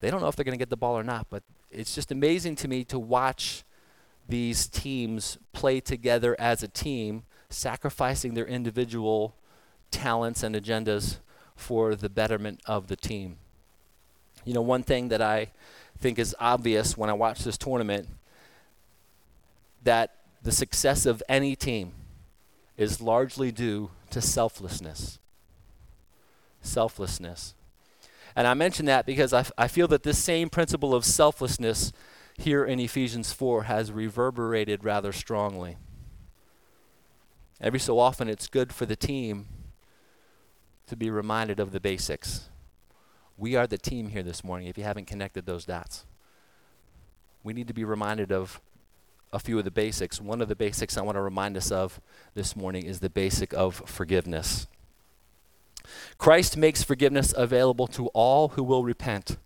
They 0.00 0.10
don't 0.10 0.20
know 0.20 0.28
if 0.28 0.36
they're 0.36 0.44
going 0.44 0.58
to 0.58 0.58
get 0.58 0.70
the 0.70 0.76
ball 0.76 0.96
or 0.96 1.02
not, 1.02 1.26
but 1.30 1.42
it's 1.70 1.94
just 1.94 2.10
amazing 2.10 2.56
to 2.56 2.68
me 2.68 2.84
to 2.84 2.98
watch 2.98 3.64
these 4.30 4.68
teams 4.68 5.38
play 5.52 5.80
together 5.80 6.36
as 6.38 6.62
a 6.62 6.68
team, 6.68 7.24
sacrificing 7.48 8.34
their 8.34 8.46
individual 8.46 9.34
talents 9.90 10.42
and 10.42 10.54
agendas 10.54 11.18
for 11.56 11.94
the 11.94 12.08
betterment 12.08 12.60
of 12.64 12.86
the 12.86 12.96
team. 12.96 13.36
You 14.44 14.54
know, 14.54 14.62
one 14.62 14.82
thing 14.82 15.08
that 15.08 15.20
I 15.20 15.50
think 15.98 16.18
is 16.18 16.34
obvious 16.40 16.96
when 16.96 17.10
I 17.10 17.12
watch 17.12 17.40
this 17.40 17.58
tournament 17.58 18.08
that 19.82 20.14
the 20.42 20.52
success 20.52 21.06
of 21.06 21.22
any 21.28 21.56
team 21.56 21.92
is 22.76 23.00
largely 23.00 23.50
due 23.50 23.90
to 24.10 24.20
selflessness. 24.20 25.18
Selflessness. 26.62 27.54
And 28.36 28.46
I 28.46 28.54
mention 28.54 28.86
that 28.86 29.06
because 29.06 29.32
I, 29.32 29.40
f- 29.40 29.52
I 29.58 29.68
feel 29.68 29.88
that 29.88 30.02
this 30.02 30.18
same 30.18 30.48
principle 30.48 30.94
of 30.94 31.04
selflessness 31.04 31.92
here 32.40 32.64
in 32.64 32.80
Ephesians 32.80 33.32
4 33.32 33.64
has 33.64 33.92
reverberated 33.92 34.84
rather 34.84 35.12
strongly. 35.12 35.76
Every 37.60 37.78
so 37.78 37.98
often, 37.98 38.28
it's 38.28 38.48
good 38.48 38.72
for 38.72 38.86
the 38.86 38.96
team 38.96 39.46
to 40.86 40.96
be 40.96 41.10
reminded 41.10 41.60
of 41.60 41.72
the 41.72 41.80
basics. 41.80 42.48
We 43.36 43.56
are 43.56 43.66
the 43.66 43.78
team 43.78 44.08
here 44.08 44.22
this 44.22 44.42
morning 44.42 44.68
if 44.68 44.78
you 44.78 44.84
haven't 44.84 45.06
connected 45.06 45.44
those 45.44 45.66
dots. 45.66 46.06
We 47.42 47.52
need 47.52 47.68
to 47.68 47.74
be 47.74 47.84
reminded 47.84 48.32
of 48.32 48.60
a 49.32 49.38
few 49.38 49.58
of 49.58 49.64
the 49.64 49.70
basics. 49.70 50.20
One 50.20 50.40
of 50.40 50.48
the 50.48 50.56
basics 50.56 50.96
I 50.96 51.02
want 51.02 51.16
to 51.16 51.22
remind 51.22 51.56
us 51.56 51.70
of 51.70 52.00
this 52.34 52.56
morning 52.56 52.84
is 52.84 53.00
the 53.00 53.10
basic 53.10 53.52
of 53.52 53.82
forgiveness. 53.86 54.66
Christ 56.18 56.56
makes 56.56 56.82
forgiveness 56.82 57.34
available 57.36 57.86
to 57.88 58.08
all 58.08 58.48
who 58.48 58.62
will 58.62 58.84
repent 58.84 59.36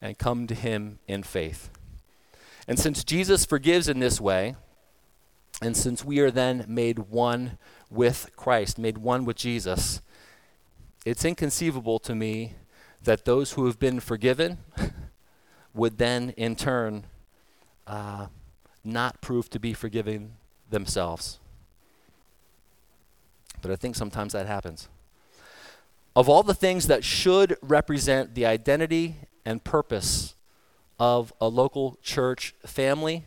and 0.00 0.18
come 0.18 0.46
to 0.46 0.54
him 0.54 0.98
in 1.06 1.22
faith. 1.22 1.70
And 2.68 2.78
since 2.78 3.04
Jesus 3.04 3.44
forgives 3.44 3.88
in 3.88 4.00
this 4.00 4.20
way, 4.20 4.56
and 5.62 5.76
since 5.76 6.04
we 6.04 6.20
are 6.20 6.30
then 6.30 6.64
made 6.68 6.98
one 7.10 7.58
with 7.90 8.30
Christ, 8.36 8.78
made 8.78 8.98
one 8.98 9.24
with 9.24 9.36
Jesus, 9.36 10.00
it's 11.04 11.24
inconceivable 11.24 11.98
to 12.00 12.14
me 12.14 12.54
that 13.02 13.24
those 13.24 13.52
who 13.52 13.66
have 13.66 13.78
been 13.78 14.00
forgiven 14.00 14.58
would 15.74 15.98
then, 15.98 16.30
in 16.30 16.56
turn, 16.56 17.04
uh, 17.86 18.26
not 18.82 19.20
prove 19.20 19.48
to 19.50 19.60
be 19.60 19.72
forgiving 19.72 20.32
themselves. 20.68 21.38
But 23.62 23.70
I 23.70 23.76
think 23.76 23.96
sometimes 23.96 24.32
that 24.32 24.46
happens. 24.46 24.88
Of 26.14 26.28
all 26.28 26.42
the 26.42 26.54
things 26.54 26.86
that 26.86 27.04
should 27.04 27.56
represent 27.60 28.34
the 28.34 28.46
identity 28.46 29.16
and 29.44 29.62
purpose 29.62 30.35
of 30.98 31.32
a 31.40 31.48
local 31.48 31.98
church 32.02 32.54
family, 32.64 33.26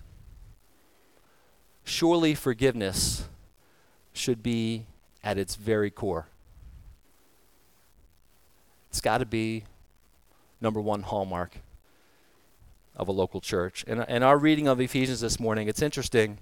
surely 1.83 2.35
forgiveness 2.35 3.27
should 4.13 4.41
be 4.41 4.85
at 5.23 5.37
its 5.37 5.55
very 5.55 5.91
core. 5.91 6.27
It's 8.89 9.01
got 9.01 9.19
to 9.19 9.25
be 9.25 9.63
number 10.61 10.81
one 10.81 11.03
hallmark 11.03 11.57
of 12.95 13.07
a 13.07 13.11
local 13.11 13.39
church. 13.39 13.85
And 13.87 14.03
in 14.09 14.23
our 14.23 14.37
reading 14.37 14.67
of 14.67 14.81
Ephesians 14.81 15.21
this 15.21 15.39
morning, 15.39 15.67
it's 15.67 15.81
interesting 15.81 16.39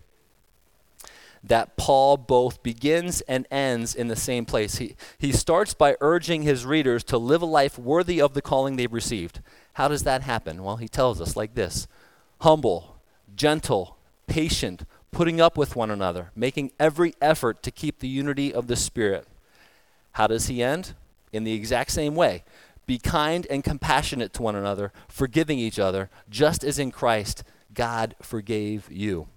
that 1.44 1.78
Paul 1.78 2.18
both 2.18 2.64
begins 2.64 3.22
and 3.22 3.46
ends 3.52 3.94
in 3.94 4.08
the 4.08 4.16
same 4.16 4.46
place. 4.46 4.78
He, 4.78 4.96
he 5.18 5.32
starts 5.32 5.74
by 5.74 5.96
urging 6.02 6.42
his 6.42 6.66
readers 6.66 7.04
to 7.06 7.18
live 7.18 7.42
a 7.42 7.46
life 7.46 7.78
worthy 7.78 8.20
of 8.20 8.34
the 8.34 8.42
calling 8.42 8.76
they've 8.76 8.92
received. 8.92 9.42
How 9.78 9.88
does 9.88 10.04
that 10.04 10.24
happen? 10.24 10.64
Well, 10.64 10.78
he 10.78 10.88
tells 10.88 11.22
us 11.22 11.36
like 11.36 11.56
this 11.56 11.88
humble, 12.42 12.98
gentle, 13.36 13.98
patient, 14.28 14.84
putting 15.12 15.40
up 15.40 15.58
with 15.58 15.76
one 15.76 15.90
another, 15.92 16.32
making 16.36 16.72
every 16.80 17.14
effort 17.22 17.64
to 17.64 17.72
keep 17.72 18.00
the 18.00 18.08
unity 18.08 18.54
of 18.54 18.68
the 18.68 18.76
Spirit. 18.76 19.28
How 20.14 20.28
does 20.28 20.48
he 20.48 20.62
end? 20.62 20.94
in 21.34 21.44
the 21.44 21.54
exact 21.54 21.92
same 21.92 22.16
way. 22.16 22.44
Be 22.86 22.98
kind 22.98 23.46
and 23.50 23.64
compassionate 23.64 24.34
to 24.34 24.42
one 24.42 24.56
another, 24.56 24.92
forgiving 25.08 25.60
each 25.60 25.80
other, 25.80 26.10
just 26.30 26.64
as 26.64 26.80
in 26.80 26.92
Christ 26.92 27.44
God 27.74 28.16
forgave 28.22 28.90
you. 28.92 29.28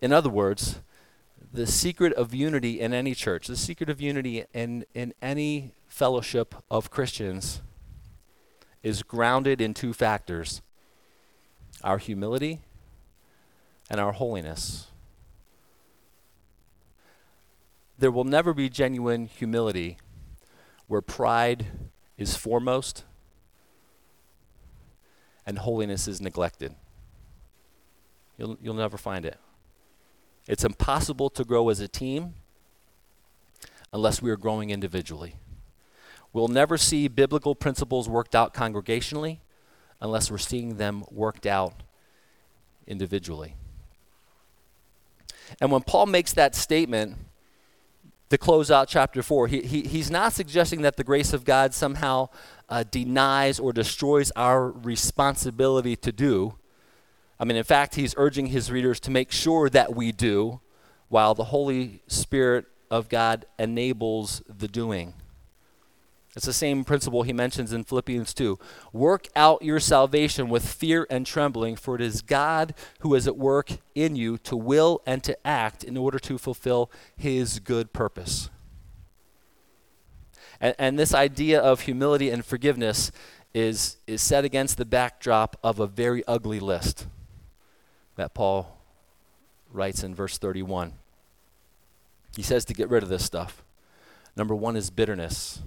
In 0.00 0.12
other 0.12 0.30
words, 0.30 0.80
the 1.52 1.66
secret 1.66 2.12
of 2.14 2.34
unity 2.34 2.80
in 2.80 2.94
any 2.94 3.14
church, 3.14 3.48
the 3.48 3.56
secret 3.56 3.90
of 3.90 4.00
unity 4.00 4.44
in, 4.54 4.84
in 4.94 5.12
any 5.20 5.72
fellowship 5.88 6.54
of 6.70 6.90
Christians 6.90 7.60
is 8.88 9.02
grounded 9.02 9.60
in 9.60 9.74
two 9.74 9.92
factors 9.92 10.62
our 11.84 11.98
humility 11.98 12.60
and 13.88 14.00
our 14.00 14.12
holiness 14.12 14.88
there 17.98 18.10
will 18.10 18.24
never 18.24 18.54
be 18.54 18.68
genuine 18.68 19.26
humility 19.26 19.98
where 20.86 21.00
pride 21.00 21.66
is 22.16 22.36
foremost 22.36 23.04
and 25.44 25.58
holiness 25.58 26.06
is 26.06 26.20
neglected. 26.20 26.74
You'll, 28.36 28.58
you'll 28.62 28.74
never 28.74 28.96
find 28.96 29.24
it. 29.24 29.38
It's 30.46 30.64
impossible 30.64 31.30
to 31.30 31.44
grow 31.44 31.68
as 31.70 31.80
a 31.80 31.88
team 31.88 32.34
unless 33.92 34.22
we 34.22 34.30
are 34.30 34.36
growing 34.36 34.70
individually. 34.70 35.36
We'll 36.32 36.48
never 36.48 36.76
see 36.76 37.08
biblical 37.08 37.54
principles 37.54 38.08
worked 38.08 38.34
out 38.34 38.54
congregationally 38.54 39.38
unless 40.00 40.30
we're 40.30 40.38
seeing 40.38 40.76
them 40.76 41.04
worked 41.10 41.46
out 41.46 41.82
individually. 42.86 43.54
And 45.60 45.72
when 45.72 45.82
Paul 45.82 46.06
makes 46.06 46.32
that 46.34 46.54
statement, 46.54 47.16
to 48.30 48.38
close 48.38 48.70
out 48.70 48.88
chapter 48.88 49.22
4. 49.22 49.48
He, 49.48 49.62
he, 49.62 49.82
he's 49.82 50.10
not 50.10 50.32
suggesting 50.32 50.82
that 50.82 50.96
the 50.96 51.04
grace 51.04 51.32
of 51.32 51.44
God 51.44 51.72
somehow 51.72 52.28
uh, 52.68 52.84
denies 52.90 53.58
or 53.58 53.72
destroys 53.72 54.30
our 54.36 54.70
responsibility 54.70 55.96
to 55.96 56.12
do. 56.12 56.54
I 57.40 57.44
mean, 57.44 57.56
in 57.56 57.64
fact, 57.64 57.94
he's 57.94 58.14
urging 58.16 58.46
his 58.46 58.70
readers 58.70 59.00
to 59.00 59.10
make 59.10 59.32
sure 59.32 59.70
that 59.70 59.94
we 59.94 60.12
do 60.12 60.60
while 61.08 61.34
the 61.34 61.44
Holy 61.44 62.02
Spirit 62.06 62.66
of 62.90 63.08
God 63.08 63.46
enables 63.58 64.42
the 64.46 64.68
doing. 64.68 65.14
It's 66.38 66.46
the 66.46 66.52
same 66.52 66.84
principle 66.84 67.24
he 67.24 67.32
mentions 67.32 67.72
in 67.72 67.82
Philippians 67.82 68.32
2. 68.32 68.60
Work 68.92 69.26
out 69.34 69.60
your 69.60 69.80
salvation 69.80 70.48
with 70.48 70.64
fear 70.64 71.04
and 71.10 71.26
trembling, 71.26 71.74
for 71.74 71.96
it 71.96 72.00
is 72.00 72.22
God 72.22 72.74
who 73.00 73.16
is 73.16 73.26
at 73.26 73.36
work 73.36 73.72
in 73.96 74.14
you 74.14 74.38
to 74.38 74.56
will 74.56 75.02
and 75.04 75.24
to 75.24 75.36
act 75.44 75.82
in 75.82 75.96
order 75.96 76.20
to 76.20 76.38
fulfill 76.38 76.92
his 77.16 77.58
good 77.58 77.92
purpose. 77.92 78.50
And, 80.60 80.76
and 80.78 80.96
this 80.96 81.12
idea 81.12 81.60
of 81.60 81.80
humility 81.80 82.30
and 82.30 82.44
forgiveness 82.44 83.10
is, 83.52 83.96
is 84.06 84.22
set 84.22 84.44
against 84.44 84.76
the 84.76 84.84
backdrop 84.84 85.56
of 85.64 85.80
a 85.80 85.88
very 85.88 86.22
ugly 86.28 86.60
list 86.60 87.08
that 88.14 88.32
Paul 88.32 88.78
writes 89.72 90.04
in 90.04 90.14
verse 90.14 90.38
31. 90.38 90.92
He 92.36 92.44
says 92.44 92.64
to 92.66 92.74
get 92.74 92.88
rid 92.88 93.02
of 93.02 93.08
this 93.08 93.24
stuff. 93.24 93.64
Number 94.36 94.54
one 94.54 94.76
is 94.76 94.88
bitterness. 94.88 95.62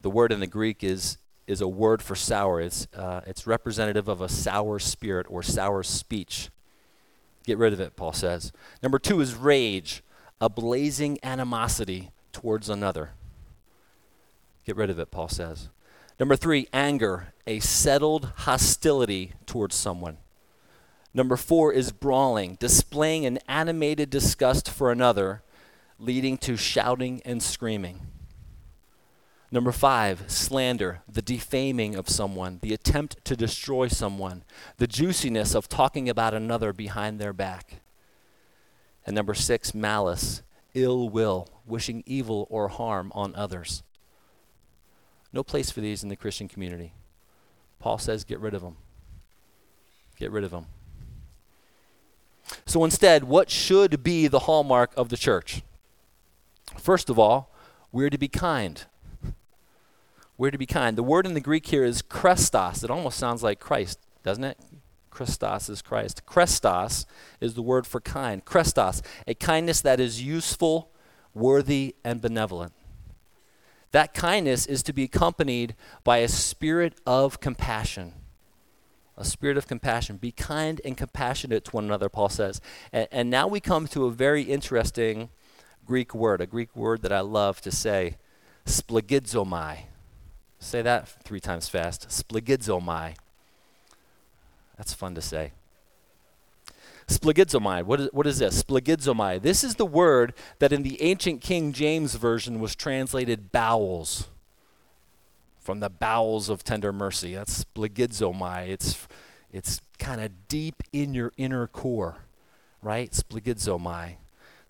The 0.00 0.10
word 0.10 0.32
in 0.32 0.40
the 0.40 0.46
Greek 0.46 0.84
is, 0.84 1.18
is 1.46 1.60
a 1.60 1.68
word 1.68 2.02
for 2.02 2.14
sour. 2.14 2.60
It's, 2.60 2.86
uh, 2.94 3.22
it's 3.26 3.46
representative 3.46 4.08
of 4.08 4.20
a 4.20 4.28
sour 4.28 4.78
spirit 4.78 5.26
or 5.28 5.42
sour 5.42 5.82
speech. 5.82 6.50
Get 7.44 7.58
rid 7.58 7.72
of 7.72 7.80
it, 7.80 7.96
Paul 7.96 8.12
says. 8.12 8.52
Number 8.82 8.98
two 8.98 9.20
is 9.20 9.34
rage, 9.34 10.02
a 10.40 10.48
blazing 10.48 11.18
animosity 11.22 12.10
towards 12.32 12.68
another. 12.68 13.10
Get 14.64 14.76
rid 14.76 14.90
of 14.90 14.98
it, 14.98 15.10
Paul 15.10 15.28
says. 15.28 15.68
Number 16.20 16.36
three, 16.36 16.68
anger, 16.72 17.32
a 17.46 17.60
settled 17.60 18.32
hostility 18.38 19.32
towards 19.46 19.74
someone. 19.74 20.18
Number 21.14 21.36
four 21.36 21.72
is 21.72 21.90
brawling, 21.90 22.56
displaying 22.60 23.24
an 23.24 23.38
animated 23.48 24.10
disgust 24.10 24.70
for 24.70 24.92
another, 24.92 25.42
leading 25.98 26.36
to 26.38 26.56
shouting 26.56 27.22
and 27.24 27.42
screaming. 27.42 28.00
Number 29.50 29.72
five, 29.72 30.24
slander, 30.30 31.00
the 31.08 31.22
defaming 31.22 31.94
of 31.94 32.08
someone, 32.08 32.58
the 32.60 32.74
attempt 32.74 33.24
to 33.24 33.34
destroy 33.34 33.88
someone, 33.88 34.44
the 34.76 34.86
juiciness 34.86 35.54
of 35.54 35.68
talking 35.68 36.08
about 36.08 36.34
another 36.34 36.74
behind 36.74 37.18
their 37.18 37.32
back. 37.32 37.80
And 39.06 39.14
number 39.14 39.32
six, 39.32 39.74
malice, 39.74 40.42
ill 40.74 41.08
will, 41.08 41.48
wishing 41.66 42.02
evil 42.04 42.46
or 42.50 42.68
harm 42.68 43.10
on 43.14 43.34
others. 43.34 43.82
No 45.32 45.42
place 45.42 45.70
for 45.70 45.80
these 45.80 46.02
in 46.02 46.10
the 46.10 46.16
Christian 46.16 46.46
community. 46.46 46.92
Paul 47.78 47.96
says, 47.98 48.24
get 48.24 48.40
rid 48.40 48.52
of 48.52 48.60
them. 48.60 48.76
Get 50.18 50.30
rid 50.30 50.44
of 50.44 50.50
them. 50.50 50.66
So 52.66 52.84
instead, 52.84 53.24
what 53.24 53.50
should 53.50 54.02
be 54.02 54.26
the 54.26 54.40
hallmark 54.40 54.92
of 54.96 55.08
the 55.08 55.16
church? 55.16 55.62
First 56.76 57.08
of 57.08 57.18
all, 57.18 57.50
we're 57.92 58.10
to 58.10 58.18
be 58.18 58.28
kind. 58.28 58.84
We're 60.38 60.52
to 60.52 60.58
be 60.58 60.66
kind. 60.66 60.96
The 60.96 61.02
word 61.02 61.26
in 61.26 61.34
the 61.34 61.40
Greek 61.40 61.66
here 61.66 61.84
is 61.84 62.00
krestos. 62.00 62.84
It 62.84 62.90
almost 62.90 63.18
sounds 63.18 63.42
like 63.42 63.58
Christ, 63.58 63.98
doesn't 64.22 64.44
it? 64.44 64.56
Krestos 65.10 65.68
is 65.68 65.82
Christ. 65.82 66.22
Krestos 66.26 67.06
is 67.40 67.54
the 67.54 67.62
word 67.62 67.88
for 67.88 68.00
kind. 68.00 68.44
Krestos, 68.44 69.02
a 69.26 69.34
kindness 69.34 69.80
that 69.80 69.98
is 69.98 70.22
useful, 70.22 70.92
worthy, 71.34 71.96
and 72.04 72.22
benevolent. 72.22 72.72
That 73.90 74.14
kindness 74.14 74.64
is 74.66 74.84
to 74.84 74.92
be 74.92 75.02
accompanied 75.04 75.74
by 76.04 76.18
a 76.18 76.28
spirit 76.28 76.94
of 77.04 77.40
compassion. 77.40 78.12
A 79.16 79.24
spirit 79.24 79.56
of 79.56 79.66
compassion. 79.66 80.18
Be 80.18 80.30
kind 80.30 80.80
and 80.84 80.96
compassionate 80.96 81.64
to 81.64 81.70
one 81.72 81.86
another, 81.86 82.08
Paul 82.08 82.28
says. 82.28 82.60
And, 82.92 83.08
and 83.10 83.28
now 83.28 83.48
we 83.48 83.58
come 83.58 83.88
to 83.88 84.04
a 84.04 84.12
very 84.12 84.42
interesting 84.42 85.30
Greek 85.84 86.14
word, 86.14 86.40
a 86.40 86.46
Greek 86.46 86.76
word 86.76 87.02
that 87.02 87.12
I 87.12 87.20
love 87.20 87.60
to 87.62 87.72
say, 87.72 88.18
splagizomai. 88.66 89.78
Say 90.58 90.82
that 90.82 91.08
three 91.08 91.40
times 91.40 91.68
fast. 91.68 92.08
Splagizomai. 92.08 93.14
That's 94.76 94.92
fun 94.92 95.14
to 95.14 95.22
say. 95.22 95.52
Splagizomai. 97.06 97.84
What 97.84 98.00
is, 98.00 98.08
what 98.12 98.26
is 98.26 98.38
this? 98.38 98.62
Splagizomai. 98.62 99.40
This 99.40 99.64
is 99.64 99.76
the 99.76 99.86
word 99.86 100.34
that 100.58 100.72
in 100.72 100.82
the 100.82 101.00
ancient 101.00 101.40
King 101.40 101.72
James 101.72 102.14
Version 102.14 102.60
was 102.60 102.74
translated 102.74 103.50
bowels. 103.50 104.28
From 105.60 105.80
the 105.80 105.90
bowels 105.90 106.48
of 106.48 106.64
tender 106.64 106.92
mercy. 106.92 107.34
That's 107.34 107.64
splagizomai. 107.64 108.68
It's, 108.68 109.06
it's 109.52 109.80
kind 109.98 110.20
of 110.20 110.48
deep 110.48 110.82
in 110.92 111.12
your 111.12 111.32
inner 111.36 111.66
core, 111.66 112.16
right? 112.82 113.10
Splagizomai. 113.10 114.16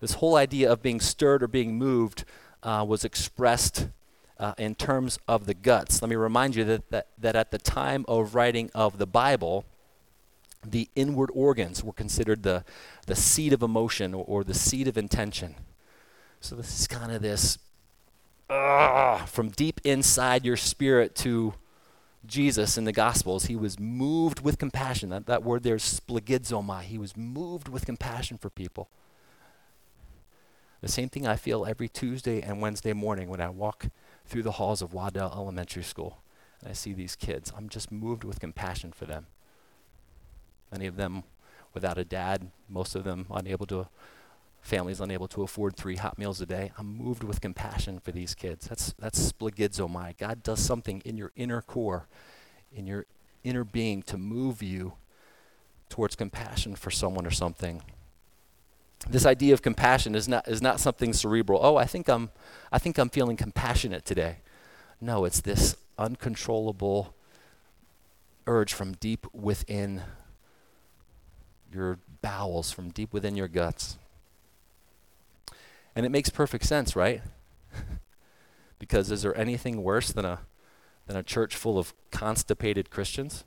This 0.01 0.13
whole 0.13 0.35
idea 0.35 0.71
of 0.71 0.81
being 0.81 0.99
stirred 0.99 1.41
or 1.43 1.47
being 1.47 1.77
moved 1.77 2.25
uh, 2.63 2.85
was 2.87 3.05
expressed 3.05 3.87
uh, 4.39 4.53
in 4.57 4.73
terms 4.73 5.19
of 5.27 5.45
the 5.45 5.53
guts. 5.53 6.01
Let 6.01 6.09
me 6.09 6.15
remind 6.15 6.55
you 6.55 6.63
that, 6.65 6.89
that, 6.91 7.07
that 7.17 7.35
at 7.35 7.51
the 7.51 7.57
time 7.57 8.05
of 8.07 8.35
writing 8.35 8.71
of 8.73 8.97
the 8.97 9.05
Bible, 9.05 9.65
the 10.65 10.89
inward 10.95 11.29
organs 11.33 11.83
were 11.83 11.93
considered 11.93 12.43
the, 12.43 12.63
the 13.05 13.15
seat 13.15 13.53
of 13.53 13.61
emotion 13.61 14.13
or, 14.13 14.23
or 14.25 14.43
the 14.43 14.53
seat 14.53 14.87
of 14.87 14.97
intention. 14.97 15.55
So 16.41 16.55
this 16.55 16.79
is 16.79 16.87
kind 16.87 17.11
of 17.11 17.21
this 17.21 17.57
uh, 18.49 19.25
from 19.25 19.49
deep 19.49 19.81
inside 19.83 20.45
your 20.45 20.57
spirit 20.57 21.15
to 21.15 21.53
Jesus 22.25 22.77
in 22.77 22.85
the 22.85 22.91
Gospels. 22.91 23.45
He 23.45 23.55
was 23.55 23.79
moved 23.79 24.41
with 24.41 24.57
compassion. 24.57 25.09
That, 25.09 25.25
that 25.27 25.43
word 25.43 25.63
there 25.63 25.75
is 25.75 25.83
splagizomai. 25.83 26.83
He 26.83 26.97
was 26.97 27.15
moved 27.15 27.67
with 27.67 27.85
compassion 27.85 28.37
for 28.37 28.49
people. 28.49 28.89
The 30.81 30.87
same 30.87 31.09
thing 31.09 31.27
I 31.27 31.35
feel 31.35 31.65
every 31.65 31.89
Tuesday 31.89 32.41
and 32.41 32.61
Wednesday 32.61 32.93
morning 32.93 33.27
when 33.27 33.41
I 33.41 33.49
walk 33.49 33.87
through 34.29 34.43
the 34.43 34.53
halls 34.53 34.81
of 34.81 34.93
Waddell 34.93 35.33
Elementary 35.35 35.83
School 35.83 36.21
and 36.61 36.69
I 36.69 36.73
see 36.73 36.93
these 36.93 37.15
kids. 37.15 37.51
I'm 37.55 37.69
just 37.69 37.91
moved 37.91 38.23
with 38.23 38.39
compassion 38.39 38.91
for 38.91 39.05
them. 39.05 39.27
Many 40.71 40.87
of 40.87 40.97
them 40.97 41.23
without 41.73 41.97
a 41.97 42.03
dad, 42.03 42.51
most 42.67 42.95
of 42.95 43.03
them 43.03 43.25
unable 43.31 43.65
to, 43.67 43.87
families 44.61 44.99
unable 44.99 45.27
to 45.29 45.43
afford 45.43 45.75
three 45.75 45.95
hot 45.95 46.17
meals 46.17 46.41
a 46.41 46.45
day. 46.45 46.71
I'm 46.77 46.97
moved 46.97 47.23
with 47.23 47.41
compassion 47.41 47.99
for 47.99 48.11
these 48.11 48.35
kids. 48.35 48.67
That's, 48.67 48.93
that's 48.99 49.31
splagizomai. 49.31 50.17
God 50.17 50.43
does 50.43 50.59
something 50.59 51.01
in 51.05 51.17
your 51.17 51.31
inner 51.35 51.61
core, 51.61 52.07
in 52.73 52.85
your 52.85 53.05
inner 53.43 53.63
being 53.63 54.03
to 54.03 54.17
move 54.17 54.61
you 54.61 54.93
towards 55.87 56.15
compassion 56.15 56.75
for 56.75 56.91
someone 56.91 57.25
or 57.25 57.31
something. 57.31 57.81
This 59.07 59.25
idea 59.25 59.53
of 59.53 59.61
compassion 59.61 60.13
is 60.13 60.27
not, 60.27 60.47
is 60.47 60.61
not 60.61 60.79
something 60.79 61.13
cerebral. 61.13 61.59
Oh, 61.63 61.77
I 61.77 61.85
think 61.85 62.09
I'm, 62.09 62.29
I 62.71 62.79
think 62.79 62.97
I'm 62.97 63.09
feeling 63.09 63.37
compassionate 63.37 64.05
today. 64.05 64.37
No, 64.99 65.25
it's 65.25 65.41
this 65.41 65.77
uncontrollable 65.97 67.13
urge 68.45 68.73
from 68.73 68.93
deep 68.93 69.25
within 69.33 70.01
your 71.71 71.99
bowels, 72.21 72.71
from 72.71 72.89
deep 72.89 73.13
within 73.13 73.35
your 73.35 73.47
guts. 73.47 73.97
And 75.95 76.05
it 76.05 76.09
makes 76.09 76.29
perfect 76.29 76.65
sense, 76.65 76.95
right? 76.95 77.21
because 78.79 79.11
is 79.11 79.21
there 79.21 79.37
anything 79.37 79.83
worse 79.83 80.11
than 80.11 80.25
a, 80.25 80.39
than 81.07 81.15
a 81.15 81.23
church 81.23 81.55
full 81.55 81.77
of 81.77 81.93
constipated 82.11 82.89
Christians? 82.89 83.43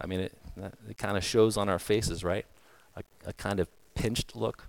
I 0.00 0.06
mean, 0.06 0.20
it, 0.20 0.37
it 0.88 0.98
kind 0.98 1.16
of 1.16 1.24
shows 1.24 1.56
on 1.56 1.68
our 1.68 1.78
faces, 1.78 2.24
right? 2.24 2.46
A, 2.96 3.02
a 3.26 3.32
kind 3.32 3.60
of 3.60 3.68
pinched 3.94 4.36
look. 4.36 4.68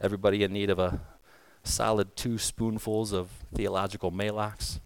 Everybody 0.00 0.42
in 0.42 0.52
need 0.52 0.70
of 0.70 0.78
a 0.78 1.00
solid 1.62 2.14
two 2.16 2.38
spoonfuls 2.38 3.12
of 3.12 3.30
theological 3.54 4.12
Maalox. 4.12 4.80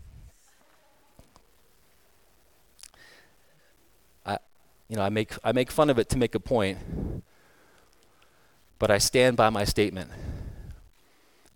you 4.89 4.97
know, 4.97 5.03
I 5.03 5.11
make, 5.11 5.33
I 5.45 5.53
make 5.53 5.71
fun 5.71 5.91
of 5.91 5.99
it 5.99 6.09
to 6.11 6.19
make 6.19 6.35
a 6.35 6.41
point, 6.41 6.79
but 8.79 8.91
I 8.91 8.99
stand 8.99 9.37
by 9.37 9.51
my 9.51 9.65
statement. 9.65 10.11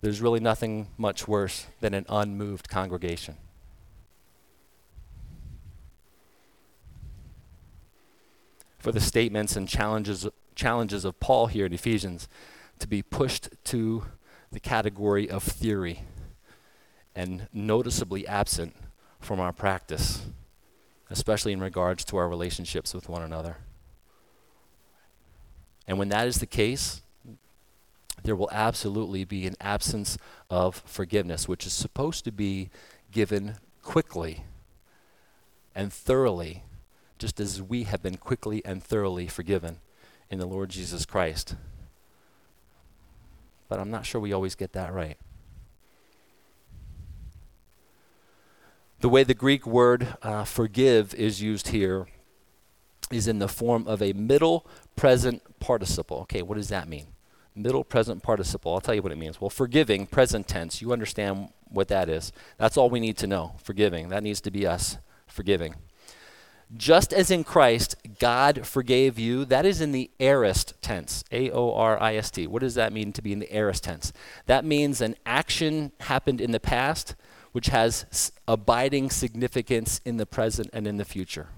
There's 0.03 0.21
really 0.21 0.41
nothing 0.41 0.89
much 0.99 1.27
worse 1.27 1.67
than 1.81 1.95
an 1.95 2.05
unmoved 2.09 2.69
congregation. 2.69 3.37
For 8.83 8.93
the 8.93 9.01
statements 9.01 9.57
and 9.57 9.69
challenges, 9.69 10.27
challenges 10.55 11.05
of 11.05 11.19
Paul 11.21 11.47
here 11.47 11.65
in 11.65 11.73
Ephesians 11.73 12.29
to 12.81 12.87
be 12.87 13.01
pushed 13.01 13.49
to 13.65 14.05
the 14.51 14.61
category 14.61 15.31
of 15.31 15.43
theory 15.43 16.03
and 17.15 17.49
noticeably 17.53 18.27
absent 18.27 18.75
from 19.21 19.41
our 19.41 19.53
practice 19.53 20.27
especially 21.13 21.53
in 21.53 21.61
regards 21.61 22.05
to 22.07 22.17
our 22.17 22.29
relationships 22.29 22.95
with 22.95 23.09
one 23.09 23.23
another. 23.23 23.59
And 25.87 25.99
when 25.99 26.09
that 26.09 26.27
is 26.27 26.39
the 26.39 26.47
case, 26.47 27.03
there 28.25 28.35
will 28.35 28.49
absolutely 28.51 29.25
be 29.25 29.47
an 29.47 29.55
absence 29.61 30.17
of 30.49 30.83
forgiveness, 30.87 31.47
which 31.47 31.67
is 31.67 31.73
supposed 31.73 32.25
to 32.25 32.33
be 32.33 32.71
given 33.11 33.57
quickly 33.83 34.45
and 35.75 35.93
thoroughly, 35.93 36.63
just 37.23 37.39
as 37.39 37.63
we 37.63 37.85
have 37.85 38.03
been 38.03 38.17
quickly 38.17 38.61
and 38.65 38.83
thoroughly 38.83 39.29
forgiven 39.29 39.79
in 40.29 40.41
the 40.41 40.45
Lord 40.45 40.71
Jesus 40.71 41.07
Christ. 41.07 41.55
but 43.69 43.79
I'm 43.79 43.93
not 43.93 44.05
sure 44.05 44.21
we 44.21 44.33
always 44.33 44.57
get 44.57 44.73
that 44.73 44.93
right. 44.93 45.17
The 48.99 49.09
way 49.09 49.23
the 49.23 49.35
Greek 49.35 49.65
word 49.65 50.17
uh, 50.21 50.43
forgive 50.43 51.15
is 51.15 51.41
used 51.41 51.69
here 51.69 52.09
is 53.13 53.29
in 53.29 53.39
the 53.39 53.47
form 53.47 53.87
of 53.87 54.03
a 54.03 54.13
middle 54.15 54.67
present 54.97 55.61
participle. 55.61 56.19
Okay, 56.23 56.43
what 56.43 56.57
does 56.57 56.71
that 56.71 56.89
mean? 56.89 57.07
Middle 57.55 57.85
present 57.85 58.21
participle. 58.25 58.75
I'll 58.75 58.81
tell 58.81 58.97
you 58.97 59.03
what 59.03 59.13
it 59.13 59.19
means. 59.19 59.41
Well, 59.41 59.49
forgiving, 59.49 60.09
present 60.09 60.49
tense, 60.49 60.83
you 60.83 60.93
understand 60.93 61.51
what 61.69 61.87
that 61.87 62.09
is. 62.09 62.33
That's 62.59 62.77
all 62.77 62.91
we 62.91 62.99
need 62.99 63.17
to 63.19 63.29
know. 63.29 63.55
Forgiving. 63.63 64.09
That 64.09 64.25
needs 64.25 64.41
to 64.41 64.51
be 64.51 64.67
us. 64.67 64.99
Forgiving. 65.29 65.77
Just 66.75 67.13
as 67.13 67.31
in 67.31 67.45
Christ, 67.45 67.97
God 68.19 68.67
forgave 68.67 69.19
you, 69.19 69.45
that 69.45 69.67
is 69.67 69.81
in 69.81 69.93
the 69.93 70.11
aorist 70.19 70.75
tense. 70.81 71.23
A 71.31 71.51
O 71.51 71.75
R 71.75 72.01
I 72.03 72.17
S 72.17 72.31
T. 72.31 72.47
What 72.47 72.61
does 72.61 72.75
that 72.77 72.93
mean 72.93 73.13
to 73.13 73.23
be 73.23 73.33
in 73.33 73.41
the 73.41 73.55
aorist 73.55 73.85
tense? 73.85 74.13
That 74.47 74.65
means 74.65 75.01
an 75.01 75.17
action 75.27 75.93
happened 76.01 76.41
in 76.41 76.53
the 76.53 76.61
past 76.61 77.15
which 77.53 77.67
has 77.67 78.07
s- 78.11 78.33
abiding 78.49 79.11
significance 79.11 80.01
in 80.05 80.17
the 80.17 80.25
present 80.25 80.71
and 80.73 80.87
in 80.87 80.97
the 80.97 81.05
future. 81.05 81.49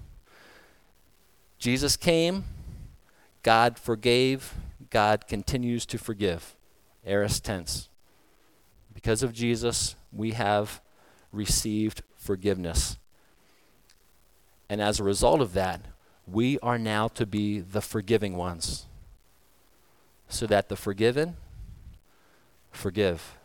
Jesus 1.57 1.95
came, 1.95 2.43
God 3.41 3.79
forgave, 3.79 4.53
God 4.89 5.27
continues 5.27 5.85
to 5.87 5.97
forgive. 5.97 6.55
Aorist 7.05 7.45
tense. 7.45 7.87
Because 8.93 9.23
of 9.23 9.31
Jesus, 9.31 9.95
we 10.11 10.31
have 10.31 10.81
received 11.31 12.01
forgiveness. 12.17 12.97
And 14.69 14.81
as 14.81 14.99
a 14.99 15.03
result 15.03 15.41
of 15.41 15.53
that, 15.53 15.81
we 16.27 16.59
are 16.59 16.77
now 16.77 17.07
to 17.09 17.25
be 17.25 17.59
the 17.59 17.81
forgiving 17.81 18.35
ones. 18.35 18.85
So 20.27 20.47
that 20.47 20.69
the 20.69 20.75
forgiven 20.75 21.37
forgive. 22.71 23.35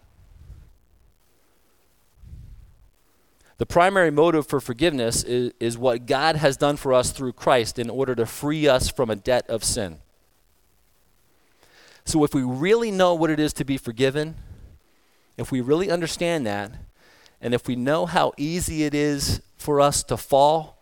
The 3.58 3.66
primary 3.66 4.10
motive 4.10 4.46
for 4.46 4.58
forgiveness 4.58 5.22
is, 5.22 5.52
is 5.60 5.76
what 5.76 6.06
God 6.06 6.36
has 6.36 6.56
done 6.56 6.76
for 6.76 6.94
us 6.94 7.12
through 7.12 7.34
Christ 7.34 7.78
in 7.78 7.90
order 7.90 8.14
to 8.14 8.24
free 8.24 8.66
us 8.66 8.90
from 8.90 9.10
a 9.10 9.16
debt 9.16 9.48
of 9.50 9.62
sin. 9.62 9.98
So, 12.06 12.24
if 12.24 12.34
we 12.34 12.42
really 12.42 12.90
know 12.90 13.14
what 13.14 13.28
it 13.28 13.38
is 13.38 13.52
to 13.52 13.64
be 13.64 13.76
forgiven, 13.76 14.34
if 15.36 15.52
we 15.52 15.60
really 15.60 15.90
understand 15.90 16.46
that, 16.46 16.72
and 17.42 17.52
if 17.52 17.68
we 17.68 17.76
know 17.76 18.06
how 18.06 18.32
easy 18.38 18.84
it 18.84 18.94
is 18.94 19.42
for 19.58 19.80
us 19.80 20.02
to 20.04 20.16
fall, 20.16 20.79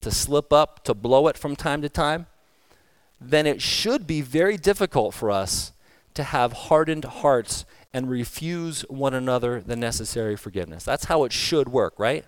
to 0.00 0.10
slip 0.10 0.52
up, 0.52 0.84
to 0.84 0.94
blow 0.94 1.28
it 1.28 1.36
from 1.36 1.56
time 1.56 1.82
to 1.82 1.88
time, 1.88 2.26
then 3.20 3.46
it 3.46 3.60
should 3.60 4.06
be 4.06 4.20
very 4.20 4.56
difficult 4.56 5.14
for 5.14 5.30
us 5.30 5.72
to 6.14 6.22
have 6.22 6.52
hardened 6.52 7.04
hearts 7.04 7.64
and 7.92 8.08
refuse 8.08 8.82
one 8.88 9.14
another 9.14 9.60
the 9.60 9.76
necessary 9.76 10.36
forgiveness. 10.36 10.84
That's 10.84 11.04
how 11.04 11.24
it 11.24 11.32
should 11.32 11.68
work, 11.68 11.94
right? 11.98 12.24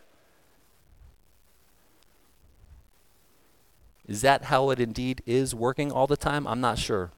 Is 4.06 4.20
that 4.22 4.44
how 4.44 4.70
it 4.70 4.80
indeed 4.80 5.22
is 5.26 5.54
working 5.54 5.90
all 5.92 6.06
the 6.06 6.16
time? 6.16 6.46
I'm 6.46 6.61
not 6.61 6.78
sure. 6.78 7.12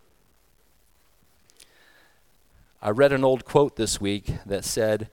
I 2.83 2.91
read 2.91 3.13
an 3.13 3.25
old 3.25 3.45
quote 3.45 3.77
this 3.77 4.01
week 4.01 4.27
that 4.45 4.65
said, 4.65 5.11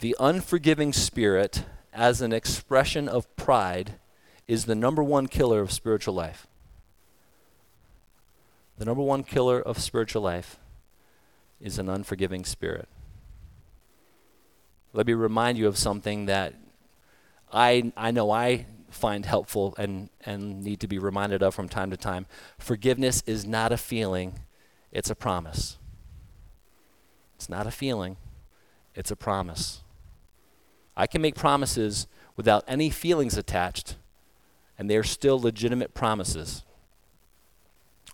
The 0.00 0.16
unforgiving 0.18 0.92
spirit, 0.92 1.64
as 1.92 2.20
an 2.20 2.32
expression 2.32 3.08
of 3.08 3.34
pride, 3.36 3.94
is 4.46 4.64
the 4.64 4.74
number 4.74 5.02
one 5.02 5.26
killer 5.26 5.60
of 5.60 5.72
spiritual 5.72 6.14
life. 6.14 6.46
The 8.78 8.84
number 8.84 9.02
one 9.02 9.22
killer 9.22 9.60
of 9.60 9.78
spiritual 9.78 10.22
life 10.22 10.58
is 11.60 11.78
an 11.78 11.88
unforgiving 11.88 12.44
spirit. 12.44 12.88
Let 14.92 15.06
me 15.06 15.14
remind 15.14 15.58
you 15.58 15.68
of 15.68 15.78
something 15.78 16.26
that 16.26 16.54
I, 17.52 17.92
I 17.96 18.10
know 18.10 18.30
I 18.30 18.66
find 18.90 19.24
helpful 19.24 19.74
and, 19.78 20.10
and 20.24 20.62
need 20.62 20.80
to 20.80 20.86
be 20.86 20.98
reminded 20.98 21.42
of 21.42 21.54
from 21.54 21.68
time 21.68 21.90
to 21.90 21.96
time. 21.96 22.26
Forgiveness 22.58 23.22
is 23.26 23.46
not 23.46 23.72
a 23.72 23.76
feeling, 23.76 24.40
it's 24.90 25.10
a 25.10 25.14
promise. 25.14 25.78
It's 27.36 27.48
not 27.48 27.66
a 27.66 27.70
feeling, 27.70 28.16
it's 28.94 29.10
a 29.10 29.16
promise. 29.16 29.82
I 30.96 31.06
can 31.06 31.22
make 31.22 31.34
promises 31.34 32.06
without 32.36 32.64
any 32.68 32.90
feelings 32.90 33.36
attached, 33.36 33.96
and 34.78 34.90
they're 34.90 35.04
still 35.04 35.40
legitimate 35.40 35.94
promises. 35.94 36.62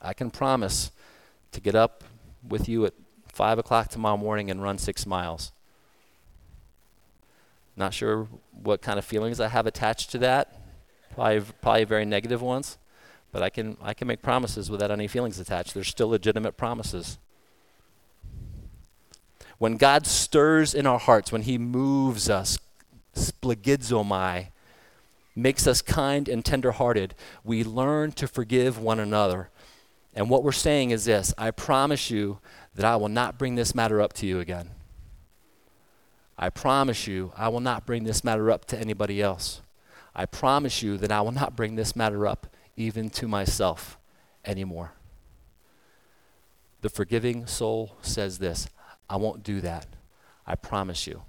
I 0.00 0.12
can 0.12 0.30
promise 0.30 0.90
to 1.52 1.60
get 1.60 1.74
up 1.74 2.04
with 2.46 2.68
you 2.68 2.86
at 2.86 2.94
5 3.32 3.58
o'clock 3.58 3.88
tomorrow 3.88 4.16
morning 4.16 4.50
and 4.50 4.62
run 4.62 4.78
six 4.78 5.06
miles. 5.06 5.52
Not 7.76 7.94
sure 7.94 8.28
what 8.62 8.82
kind 8.82 8.98
of 8.98 9.04
feelings 9.04 9.40
I 9.40 9.48
have 9.48 9.66
attached 9.66 10.10
to 10.10 10.18
that. 10.18 10.60
Probably, 11.14 11.40
probably 11.62 11.84
very 11.84 12.04
negative 12.04 12.42
ones. 12.42 12.78
But 13.30 13.42
I 13.42 13.50
can, 13.50 13.76
I 13.82 13.94
can 13.94 14.08
make 14.08 14.22
promises 14.22 14.70
without 14.70 14.90
any 14.90 15.06
feelings 15.06 15.38
attached. 15.38 15.74
They're 15.74 15.84
still 15.84 16.08
legitimate 16.08 16.56
promises. 16.56 17.18
When 19.58 19.76
God 19.76 20.06
stirs 20.06 20.74
in 20.74 20.86
our 20.86 20.98
hearts, 20.98 21.30
when 21.30 21.42
He 21.42 21.58
moves 21.58 22.30
us, 22.30 22.58
splagizomai, 23.14 24.48
makes 25.38 25.66
us 25.66 25.80
kind 25.80 26.28
and 26.28 26.44
tenderhearted, 26.44 27.14
we 27.44 27.64
learn 27.64 28.12
to 28.12 28.26
forgive 28.26 28.78
one 28.78 29.00
another. 29.00 29.50
And 30.14 30.28
what 30.28 30.42
we're 30.42 30.52
saying 30.52 30.90
is 30.90 31.04
this 31.04 31.32
I 31.38 31.50
promise 31.50 32.10
you 32.10 32.38
that 32.74 32.84
I 32.84 32.96
will 32.96 33.08
not 33.08 33.38
bring 33.38 33.54
this 33.54 33.74
matter 33.74 34.00
up 34.00 34.12
to 34.14 34.26
you 34.26 34.40
again. 34.40 34.70
I 36.38 36.50
promise 36.50 37.06
you 37.06 37.32
I 37.36 37.48
will 37.48 37.60
not 37.60 37.86
bring 37.86 38.04
this 38.04 38.22
matter 38.22 38.50
up 38.50 38.64
to 38.66 38.78
anybody 38.78 39.20
else. 39.20 39.60
I 40.14 40.26
promise 40.26 40.82
you 40.82 40.96
that 40.98 41.12
I 41.12 41.20
will 41.20 41.32
not 41.32 41.56
bring 41.56 41.76
this 41.76 41.94
matter 41.94 42.26
up 42.26 42.46
even 42.76 43.10
to 43.10 43.28
myself 43.28 43.98
anymore. 44.44 44.92
The 46.80 46.88
forgiving 46.88 47.46
soul 47.46 47.96
says 48.02 48.38
this 48.38 48.68
I 49.08 49.16
won't 49.16 49.42
do 49.42 49.60
that. 49.60 49.86
I 50.46 50.54
promise 50.54 51.06
you. 51.06 51.22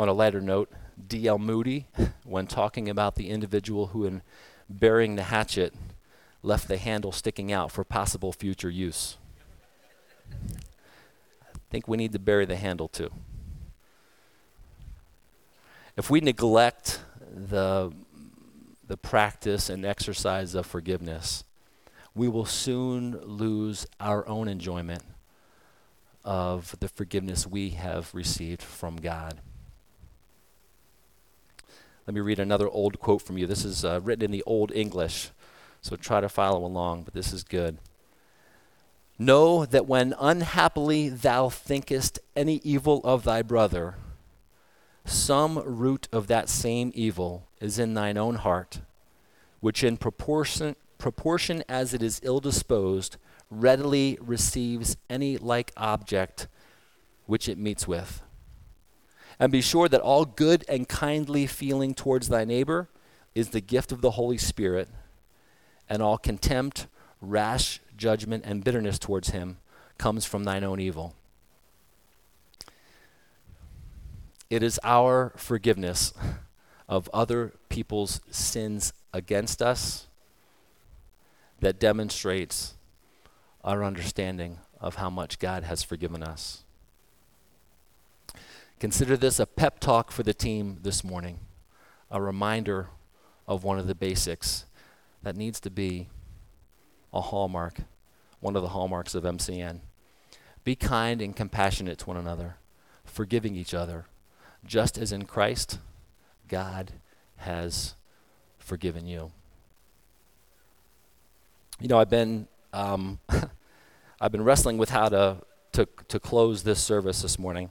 On 0.00 0.08
a 0.08 0.14
lighter 0.14 0.40
note, 0.40 0.72
D.L. 1.08 1.38
Moody, 1.38 1.86
when 2.24 2.46
talking 2.46 2.88
about 2.88 3.16
the 3.16 3.28
individual 3.28 3.88
who, 3.88 4.06
in 4.06 4.22
burying 4.66 5.16
the 5.16 5.24
hatchet, 5.24 5.74
left 6.42 6.68
the 6.68 6.78
handle 6.78 7.12
sticking 7.12 7.52
out 7.52 7.70
for 7.70 7.84
possible 7.84 8.32
future 8.32 8.70
use. 8.70 9.18
I 10.32 11.58
think 11.68 11.86
we 11.86 11.98
need 11.98 12.12
to 12.12 12.18
bury 12.18 12.46
the 12.46 12.56
handle 12.56 12.88
too. 12.88 13.10
If 15.98 16.08
we 16.08 16.22
neglect 16.22 17.02
the, 17.30 17.92
the 18.86 18.96
practice 18.96 19.68
and 19.68 19.84
exercise 19.84 20.54
of 20.54 20.64
forgiveness, 20.64 21.44
we 22.14 22.26
will 22.26 22.46
soon 22.46 23.20
lose 23.20 23.86
our 24.00 24.26
own 24.26 24.48
enjoyment 24.48 25.02
of 26.24 26.74
the 26.80 26.88
forgiveness 26.88 27.46
we 27.46 27.70
have 27.70 28.14
received 28.14 28.62
from 28.62 28.96
God. 28.96 29.42
Let 32.10 32.14
me 32.14 32.22
read 32.22 32.40
another 32.40 32.68
old 32.68 32.98
quote 32.98 33.22
from 33.22 33.38
you. 33.38 33.46
This 33.46 33.64
is 33.64 33.84
uh, 33.84 34.00
written 34.02 34.24
in 34.24 34.30
the 34.32 34.42
Old 34.42 34.72
English, 34.72 35.30
so 35.80 35.94
try 35.94 36.20
to 36.20 36.28
follow 36.28 36.64
along, 36.64 37.04
but 37.04 37.14
this 37.14 37.32
is 37.32 37.44
good. 37.44 37.78
Know 39.16 39.64
that 39.64 39.86
when 39.86 40.16
unhappily 40.18 41.08
thou 41.08 41.50
thinkest 41.50 42.18
any 42.34 42.56
evil 42.64 43.00
of 43.04 43.22
thy 43.22 43.42
brother, 43.42 43.94
some 45.04 45.58
root 45.58 46.08
of 46.10 46.26
that 46.26 46.48
same 46.48 46.90
evil 46.96 47.46
is 47.60 47.78
in 47.78 47.94
thine 47.94 48.16
own 48.16 48.34
heart, 48.34 48.80
which 49.60 49.84
in 49.84 49.96
proportion, 49.96 50.74
proportion 50.98 51.62
as 51.68 51.94
it 51.94 52.02
is 52.02 52.20
ill 52.24 52.40
disposed, 52.40 53.18
readily 53.52 54.18
receives 54.20 54.96
any 55.08 55.36
like 55.36 55.70
object 55.76 56.48
which 57.26 57.48
it 57.48 57.56
meets 57.56 57.86
with. 57.86 58.20
And 59.40 59.50
be 59.50 59.62
sure 59.62 59.88
that 59.88 60.02
all 60.02 60.26
good 60.26 60.66
and 60.68 60.86
kindly 60.86 61.46
feeling 61.46 61.94
towards 61.94 62.28
thy 62.28 62.44
neighbor 62.44 62.90
is 63.34 63.48
the 63.48 63.62
gift 63.62 63.90
of 63.90 64.02
the 64.02 64.12
Holy 64.12 64.36
Spirit, 64.36 64.88
and 65.88 66.02
all 66.02 66.18
contempt, 66.18 66.86
rash 67.22 67.80
judgment, 67.96 68.44
and 68.46 68.62
bitterness 68.62 68.98
towards 68.98 69.30
him 69.30 69.56
comes 69.96 70.26
from 70.26 70.44
thine 70.44 70.62
own 70.62 70.78
evil. 70.78 71.14
It 74.50 74.62
is 74.62 74.78
our 74.84 75.32
forgiveness 75.36 76.12
of 76.88 77.08
other 77.14 77.54
people's 77.68 78.20
sins 78.30 78.92
against 79.14 79.62
us 79.62 80.06
that 81.60 81.80
demonstrates 81.80 82.74
our 83.64 83.84
understanding 83.84 84.58
of 84.80 84.96
how 84.96 85.08
much 85.08 85.38
God 85.38 85.62
has 85.62 85.82
forgiven 85.82 86.22
us. 86.22 86.64
Consider 88.80 89.14
this 89.14 89.38
a 89.38 89.44
pep 89.44 89.78
talk 89.78 90.10
for 90.10 90.22
the 90.22 90.32
team 90.32 90.78
this 90.82 91.04
morning. 91.04 91.40
a 92.10 92.20
reminder 92.20 92.88
of 93.46 93.62
one 93.62 93.78
of 93.78 93.86
the 93.86 93.94
basics 93.94 94.64
that 95.22 95.36
needs 95.36 95.60
to 95.60 95.70
be 95.70 96.08
a 97.12 97.20
hallmark, 97.20 97.82
one 98.40 98.56
of 98.56 98.62
the 98.62 98.70
hallmarks 98.70 99.14
of 99.14 99.22
MCN. 99.22 99.80
Be 100.64 100.74
kind 100.74 101.20
and 101.20 101.36
compassionate 101.36 101.98
to 101.98 102.06
one 102.06 102.16
another, 102.16 102.56
forgiving 103.04 103.54
each 103.54 103.74
other, 103.74 104.06
just 104.64 104.96
as 104.96 105.12
in 105.12 105.26
Christ, 105.26 105.78
God 106.48 106.92
has 107.36 107.94
forgiven 108.58 109.06
you. 109.06 109.30
You 111.78 111.88
know, 111.88 111.98
I've 111.98 112.10
been 112.10 112.48
um, 112.72 113.20
I've 114.20 114.32
been 114.32 114.44
wrestling 114.44 114.78
with 114.78 114.88
how 114.88 115.10
to, 115.10 115.36
to 115.72 115.86
to 116.08 116.18
close 116.18 116.62
this 116.62 116.80
service 116.80 117.22
this 117.22 117.38
morning, 117.38 117.70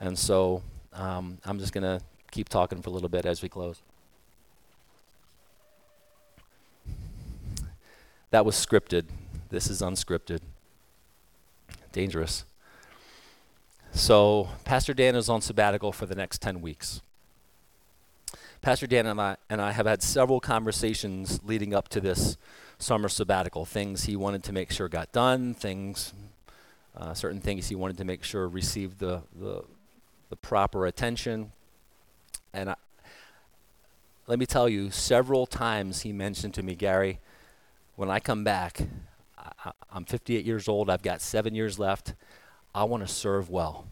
and 0.00 0.18
so 0.18 0.62
um, 0.92 1.38
I'm 1.44 1.58
just 1.58 1.72
gonna 1.72 2.00
keep 2.30 2.48
talking 2.48 2.82
for 2.82 2.90
a 2.90 2.92
little 2.92 3.08
bit 3.08 3.26
as 3.26 3.42
we 3.42 3.48
close. 3.48 3.82
That 8.30 8.44
was 8.44 8.54
scripted. 8.54 9.06
This 9.48 9.68
is 9.68 9.82
unscripted. 9.82 10.40
Dangerous. 11.92 12.44
So, 13.92 14.48
Pastor 14.64 14.94
Dan 14.94 15.16
is 15.16 15.28
on 15.28 15.40
sabbatical 15.40 15.90
for 15.90 16.06
the 16.06 16.14
next 16.14 16.40
10 16.40 16.60
weeks. 16.60 17.02
Pastor 18.62 18.86
Dan 18.86 19.06
and 19.06 19.20
I, 19.20 19.36
and 19.48 19.60
I 19.60 19.72
have 19.72 19.86
had 19.86 20.00
several 20.02 20.38
conversations 20.38 21.40
leading 21.42 21.74
up 21.74 21.88
to 21.88 22.00
this 22.00 22.36
summer 22.78 23.08
sabbatical. 23.08 23.64
Things 23.64 24.04
he 24.04 24.14
wanted 24.14 24.44
to 24.44 24.52
make 24.52 24.70
sure 24.70 24.88
got 24.88 25.10
done, 25.10 25.54
things, 25.54 26.14
uh, 26.96 27.14
certain 27.14 27.40
things 27.40 27.68
he 27.68 27.74
wanted 27.74 27.98
to 27.98 28.04
make 28.04 28.22
sure 28.22 28.46
received 28.46 29.00
the, 29.00 29.22
the, 29.34 29.64
the 30.30 30.36
proper 30.36 30.86
attention. 30.86 31.52
And 32.54 32.70
I, 32.70 32.76
let 34.26 34.38
me 34.38 34.46
tell 34.46 34.68
you, 34.68 34.90
several 34.90 35.44
times 35.44 36.02
he 36.02 36.12
mentioned 36.12 36.54
to 36.54 36.62
me, 36.62 36.74
Gary, 36.74 37.18
when 37.96 38.08
I 38.10 38.20
come 38.20 38.44
back, 38.44 38.80
I, 39.36 39.72
I'm 39.92 40.04
58 40.04 40.46
years 40.46 40.68
old, 40.68 40.88
I've 40.88 41.02
got 41.02 41.20
seven 41.20 41.54
years 41.54 41.78
left. 41.78 42.14
I 42.74 42.84
want 42.84 43.06
to 43.06 43.12
serve 43.12 43.50
well. 43.50 43.86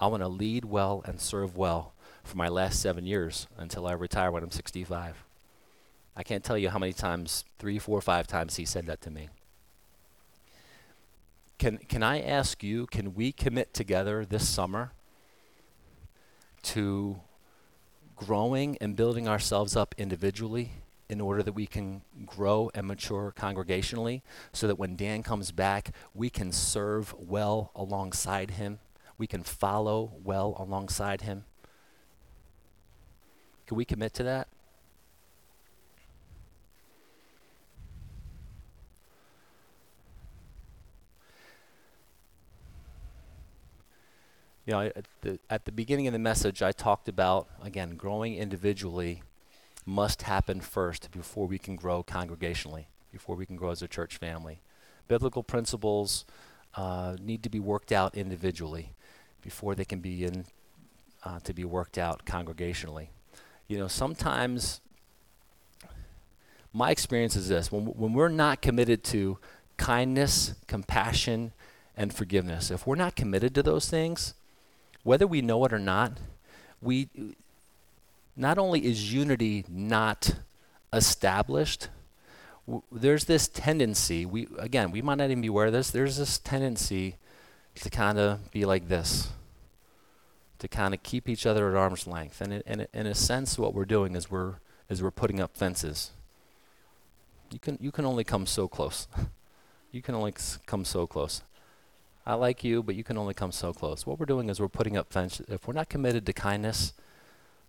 I 0.00 0.06
want 0.06 0.22
to 0.22 0.28
lead 0.28 0.64
well 0.64 1.02
and 1.04 1.20
serve 1.20 1.56
well 1.56 1.92
for 2.22 2.36
my 2.36 2.48
last 2.48 2.80
seven 2.80 3.04
years 3.04 3.48
until 3.58 3.86
I 3.86 3.92
retire 3.92 4.30
when 4.30 4.42
I'm 4.42 4.50
65. 4.50 5.24
I 6.16 6.22
can't 6.22 6.44
tell 6.44 6.56
you 6.56 6.70
how 6.70 6.78
many 6.78 6.92
times, 6.92 7.44
three, 7.58 7.78
four, 7.78 8.00
five 8.00 8.26
times 8.26 8.56
he 8.56 8.64
said 8.64 8.86
that 8.86 9.00
to 9.02 9.10
me. 9.10 9.28
Can, 11.58 11.78
can 11.78 12.02
I 12.02 12.20
ask 12.20 12.62
you, 12.62 12.86
can 12.86 13.14
we 13.14 13.32
commit 13.32 13.74
together 13.74 14.24
this 14.24 14.48
summer 14.48 14.92
to 16.64 17.20
growing 18.16 18.76
and 18.80 18.96
building 18.96 19.28
ourselves 19.28 19.76
up 19.76 19.94
individually 19.98 20.72
in 21.08 21.20
order 21.20 21.42
that 21.42 21.52
we 21.52 21.66
can 21.66 22.02
grow 22.24 22.70
and 22.74 22.86
mature 22.86 23.32
congregationally 23.36 24.22
so 24.52 24.66
that 24.66 24.78
when 24.78 24.96
Dan 24.96 25.22
comes 25.22 25.52
back, 25.52 25.90
we 26.14 26.30
can 26.30 26.50
serve 26.52 27.14
well 27.18 27.70
alongside 27.74 28.52
him? 28.52 28.78
We 29.18 29.26
can 29.26 29.42
follow 29.42 30.12
well 30.24 30.56
alongside 30.58 31.20
him? 31.20 31.44
Can 33.66 33.76
we 33.76 33.84
commit 33.84 34.14
to 34.14 34.22
that? 34.24 34.48
You 44.66 44.72
know, 44.72 44.80
at 44.80 45.06
the, 45.20 45.38
at 45.50 45.64
the 45.64 45.72
beginning 45.72 46.06
of 46.06 46.12
the 46.12 46.18
message, 46.18 46.62
I 46.62 46.72
talked 46.72 47.08
about, 47.08 47.48
again, 47.62 47.96
growing 47.96 48.36
individually 48.36 49.22
must 49.84 50.22
happen 50.22 50.60
first 50.60 51.10
before 51.10 51.46
we 51.46 51.58
can 51.58 51.76
grow 51.76 52.02
congregationally, 52.02 52.86
before 53.12 53.36
we 53.36 53.44
can 53.44 53.56
grow 53.56 53.70
as 53.70 53.82
a 53.82 53.88
church 53.88 54.16
family. 54.16 54.60
Biblical 55.06 55.42
principles 55.42 56.24
uh, 56.76 57.16
need 57.20 57.42
to 57.42 57.50
be 57.50 57.60
worked 57.60 57.92
out 57.92 58.14
individually 58.14 58.94
before 59.42 59.74
they 59.74 59.84
can 59.84 60.00
be 60.00 60.24
in, 60.24 60.46
uh, 61.22 61.40
to 61.40 61.52
be 61.52 61.64
worked 61.64 61.98
out 61.98 62.24
congregationally 62.24 63.08
you 63.68 63.78
know, 63.78 63.88
sometimes 63.88 64.80
my 66.72 66.90
experience 66.90 67.36
is 67.36 67.48
this 67.48 67.72
when, 67.72 67.86
when 67.86 68.12
we're 68.12 68.28
not 68.28 68.60
committed 68.60 69.02
to 69.04 69.38
kindness, 69.76 70.54
compassion, 70.66 71.52
and 71.96 72.12
forgiveness, 72.12 72.70
if 72.70 72.86
we're 72.86 72.96
not 72.96 73.16
committed 73.16 73.54
to 73.54 73.62
those 73.62 73.88
things, 73.88 74.34
whether 75.04 75.26
we 75.26 75.40
know 75.40 75.64
it 75.64 75.72
or 75.72 75.78
not, 75.78 76.18
we 76.82 77.08
not 78.36 78.58
only 78.58 78.84
is 78.84 79.12
unity 79.12 79.64
not 79.68 80.34
established, 80.92 81.88
w- 82.66 82.82
there's 82.90 83.24
this 83.26 83.46
tendency. 83.46 84.26
We 84.26 84.48
again, 84.58 84.90
we 84.90 85.00
might 85.00 85.18
not 85.18 85.30
even 85.30 85.40
be 85.40 85.48
aware 85.48 85.66
of 85.66 85.72
this. 85.72 85.90
There's 85.90 86.16
this 86.16 86.38
tendency 86.38 87.16
to 87.76 87.90
kind 87.90 88.18
of 88.18 88.50
be 88.50 88.64
like 88.64 88.88
this 88.88 89.28
to 90.64 90.68
kind 90.68 90.94
of 90.94 91.02
keep 91.02 91.28
each 91.28 91.44
other 91.44 91.68
at 91.68 91.76
arm's 91.76 92.06
length. 92.06 92.40
And 92.40 92.62
in, 92.66 92.86
in 92.94 93.06
a 93.06 93.14
sense, 93.14 93.58
what 93.58 93.74
we're 93.74 93.84
doing 93.84 94.16
is 94.16 94.30
we're 94.30 94.54
is 94.88 95.02
we're 95.02 95.10
putting 95.10 95.38
up 95.38 95.54
fences. 95.54 96.10
You 97.50 97.58
can 97.58 97.76
you 97.82 97.92
can 97.92 98.06
only 98.06 98.24
come 98.24 98.46
so 98.46 98.66
close. 98.66 99.06
you 99.92 100.00
can 100.00 100.14
only 100.14 100.32
come 100.64 100.86
so 100.86 101.06
close. 101.06 101.42
I 102.26 102.34
like 102.34 102.64
you, 102.64 102.82
but 102.82 102.94
you 102.94 103.04
can 103.04 103.18
only 103.18 103.34
come 103.34 103.52
so 103.52 103.72
close. 103.72 104.06
What 104.06 104.18
we're 104.18 104.26
doing 104.26 104.48
is 104.48 104.58
we're 104.58 104.68
putting 104.68 104.96
up 104.96 105.12
fences. 105.12 105.46
If 105.48 105.68
we're 105.68 105.74
not 105.74 105.90
committed 105.90 106.24
to 106.26 106.32
kindness, 106.32 106.94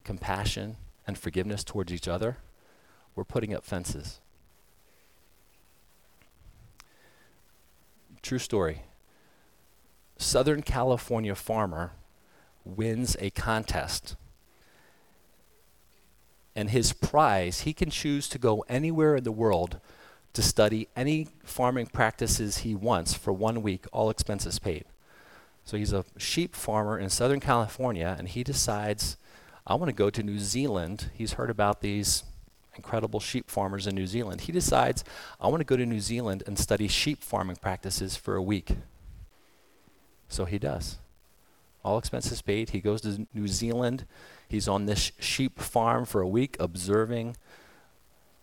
compassion, 0.04 0.78
and 1.06 1.18
forgiveness 1.18 1.63
towards 1.63 1.91
each 1.91 2.08
other, 2.08 2.38
we're 3.15 3.26
putting 3.26 3.54
up 3.54 3.65
fences. 3.65 4.22
True 8.22 8.39
story. 8.39 8.84
Southern 10.18 10.62
California 10.62 11.36
farmer 11.36 11.91
wins 12.63 13.18
a 13.20 13.30
contest. 13.32 14.15
And 16.56 16.70
his 16.70 16.94
prize, 16.94 17.62
he 17.62 17.74
can 17.74 17.89
choose 17.89 18.30
to 18.30 18.39
go 18.39 18.63
anywhere 18.70 19.18
in 19.18 19.26
the 19.26 19.32
world 19.32 19.82
to 20.36 20.43
study 20.43 20.88
any 20.95 21.30
farming 21.43 21.88
practices 21.88 22.60
he 22.60 22.76
wants 22.76 23.13
for 23.13 23.34
one 23.34 23.62
week, 23.62 23.86
all 23.91 24.10
expenses 24.10 24.60
paid. 24.60 24.86
So 25.63 25.78
he's 25.78 25.93
a 25.93 26.06
sheep 26.17 26.56
farmer 26.56 27.00
in 27.00 27.10
Southern 27.10 27.39
California, 27.39 28.15
and 28.17 28.28
he 28.28 28.43
decides, 28.43 29.17
I 29.65 29.76
want 29.76 29.89
to 29.89 29.95
go 29.95 30.10
to 30.10 30.21
New 30.21 30.38
Zealand. 30.38 31.10
He's 31.13 31.34
heard 31.34 31.50
about 31.50 31.82
these 31.82 32.24
incredible 32.76 33.19
sheep 33.19 33.50
farmers 33.50 33.88
in 33.88 33.95
New 33.95 34.06
Zealand. 34.06 34.41
He 34.41 34.52
decides, 34.52 35.04
I 35.39 35.48
want 35.48 35.62
to 35.62 35.65
go 35.65 35.78
to 35.78 35.86
New 35.86 36.02
Zealand 36.02 36.43
and 36.45 36.60
study 36.60 36.88
sheep 36.88 37.24
farming 37.24 37.56
practices 37.56 38.15
for 38.15 38.36
a 38.36 38.43
week. 38.43 38.71
So 40.30 40.45
he 40.45 40.60
does 40.60 40.98
all 41.84 41.98
expenses 41.98 42.41
paid. 42.41 42.71
He 42.71 42.82
goes 42.82 43.02
to 43.02 43.28
New 43.34 43.48
Zealand. 43.48 44.06
He's 44.50 44.67
on 44.67 44.86
this 44.86 45.12
sheep 45.19 45.60
farm 45.60 46.04
for 46.06 46.19
a 46.19 46.28
week 46.28 46.58
observing 46.60 47.38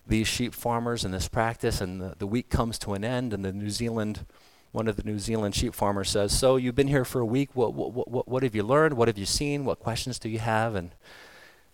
these 0.07 0.27
sheep 0.27 0.53
farmers 0.53 1.05
and 1.05 1.13
this 1.13 1.27
practice. 1.27 1.81
And 1.81 2.01
the, 2.01 2.15
the 2.17 2.27
week 2.27 2.49
comes 2.49 2.77
to 2.79 2.93
an 2.93 3.03
end, 3.03 3.33
and 3.33 3.43
the 3.43 3.53
New 3.53 3.69
Zealand, 3.69 4.25
one 4.71 4.87
of 4.87 4.95
the 4.95 5.03
New 5.03 5.19
Zealand 5.19 5.55
sheep 5.55 5.73
farmers 5.73 6.09
says, 6.09 6.37
So 6.37 6.55
you've 6.55 6.75
been 6.75 6.87
here 6.87 7.05
for 7.05 7.21
a 7.21 7.25
week. 7.25 7.49
What, 7.53 7.73
what, 7.73 8.07
what, 8.09 8.27
what 8.27 8.43
have 8.43 8.55
you 8.55 8.63
learned? 8.63 8.95
What 8.95 9.07
have 9.07 9.17
you 9.17 9.25
seen? 9.25 9.65
What 9.65 9.79
questions 9.79 10.19
do 10.19 10.29
you 10.29 10.39
have? 10.39 10.75
And 10.75 10.91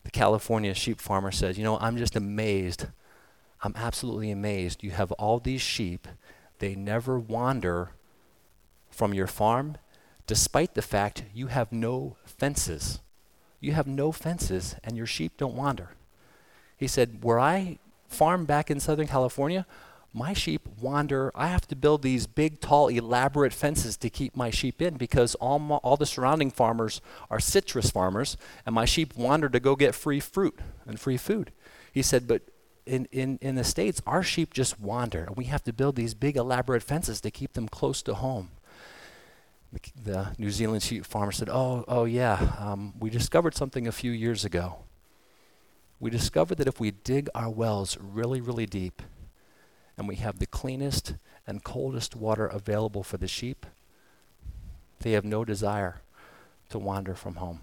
the 0.03 0.11
California 0.11 0.73
sheep 0.73 0.99
farmer 0.99 1.31
says, 1.31 1.57
You 1.57 1.63
know, 1.63 1.77
I'm 1.79 1.97
just 1.97 2.15
amazed. 2.15 2.87
I'm 3.61 3.73
absolutely 3.75 4.31
amazed. 4.31 4.83
You 4.83 4.91
have 4.91 5.11
all 5.13 5.39
these 5.39 5.61
sheep, 5.61 6.07
they 6.59 6.75
never 6.75 7.19
wander 7.19 7.91
from 8.89 9.13
your 9.13 9.27
farm 9.27 9.77
despite 10.29 10.75
the 10.75 10.81
fact 10.81 11.23
you 11.33 11.47
have 11.47 11.71
no 11.71 12.15
fences. 12.23 12.99
You 13.59 13.71
have 13.73 13.87
no 13.87 14.11
fences, 14.11 14.75
and 14.83 14.95
your 14.95 15.07
sheep 15.07 15.37
don't 15.37 15.55
wander. 15.55 15.89
He 16.77 16.87
said, 16.87 17.23
Where 17.23 17.39
I 17.39 17.79
farm 18.09 18.45
back 18.45 18.69
in 18.69 18.79
Southern 18.79 19.07
California, 19.07 19.65
my 20.13 20.33
sheep 20.33 20.67
wander. 20.79 21.31
I 21.35 21.47
have 21.47 21.67
to 21.67 21.75
build 21.75 22.01
these 22.01 22.27
big, 22.27 22.59
tall, 22.59 22.87
elaborate 22.87 23.53
fences 23.53 23.97
to 23.97 24.09
keep 24.09 24.35
my 24.35 24.49
sheep 24.49 24.81
in 24.81 24.95
because 24.95 25.35
all, 25.35 25.59
my, 25.59 25.75
all 25.77 25.97
the 25.97 26.05
surrounding 26.05 26.51
farmers 26.51 27.01
are 27.29 27.39
citrus 27.39 27.89
farmers, 27.89 28.37
and 28.65 28.73
my 28.73 28.85
sheep 28.85 29.15
wander 29.15 29.49
to 29.49 29.59
go 29.59 29.75
get 29.75 29.95
free 29.95 30.19
fruit 30.19 30.59
and 30.85 30.99
free 30.99 31.17
food. 31.17 31.51
He 31.91 32.01
said, 32.01 32.27
But 32.27 32.43
in, 32.85 33.07
in, 33.11 33.37
in 33.41 33.55
the 33.55 33.63
States, 33.63 34.01
our 34.07 34.23
sheep 34.23 34.53
just 34.53 34.79
wander, 34.79 35.23
and 35.23 35.35
we 35.35 35.45
have 35.45 35.63
to 35.65 35.73
build 35.73 35.95
these 35.95 36.13
big, 36.13 36.35
elaborate 36.37 36.83
fences 36.83 37.21
to 37.21 37.31
keep 37.31 37.53
them 37.53 37.67
close 37.67 38.01
to 38.03 38.15
home 38.15 38.49
the, 40.03 40.27
New 40.37 40.51
Zealand 40.51 40.83
sheep 40.83 41.05
farmer 41.05 41.31
said, 41.31 41.49
Oh, 41.49 41.85
oh 41.87 42.05
yeah, 42.05 42.53
um, 42.57 42.93
we 42.99 43.09
discovered 43.09 43.55
something 43.55 43.87
a 43.87 43.91
few 43.91 44.11
years 44.11 44.45
ago. 44.45 44.77
We 45.99 46.09
discovered 46.09 46.57
that 46.59 46.67
if 46.67 46.79
we 46.79 46.91
dig 46.91 47.29
our 47.35 47.49
wells 47.49 47.97
really, 47.99 48.39
really 48.39 48.65
deep, 48.65 49.01
and 49.97 50.07
we 50.07 50.15
have 50.15 50.39
the 50.39 50.45
cleanest 50.45 51.15
and 51.45 51.63
coldest 51.63 52.15
water 52.15 52.47
available 52.47 53.03
for 53.03 53.17
the 53.17 53.27
sheep, 53.27 53.65
they 54.99 55.11
have 55.11 55.25
no 55.25 55.43
desire 55.43 56.01
to 56.69 56.79
wander 56.79 57.15
from 57.15 57.35
home. 57.35 57.61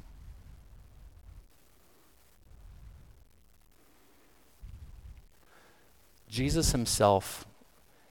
Jesus 6.28 6.72
himself 6.72 7.46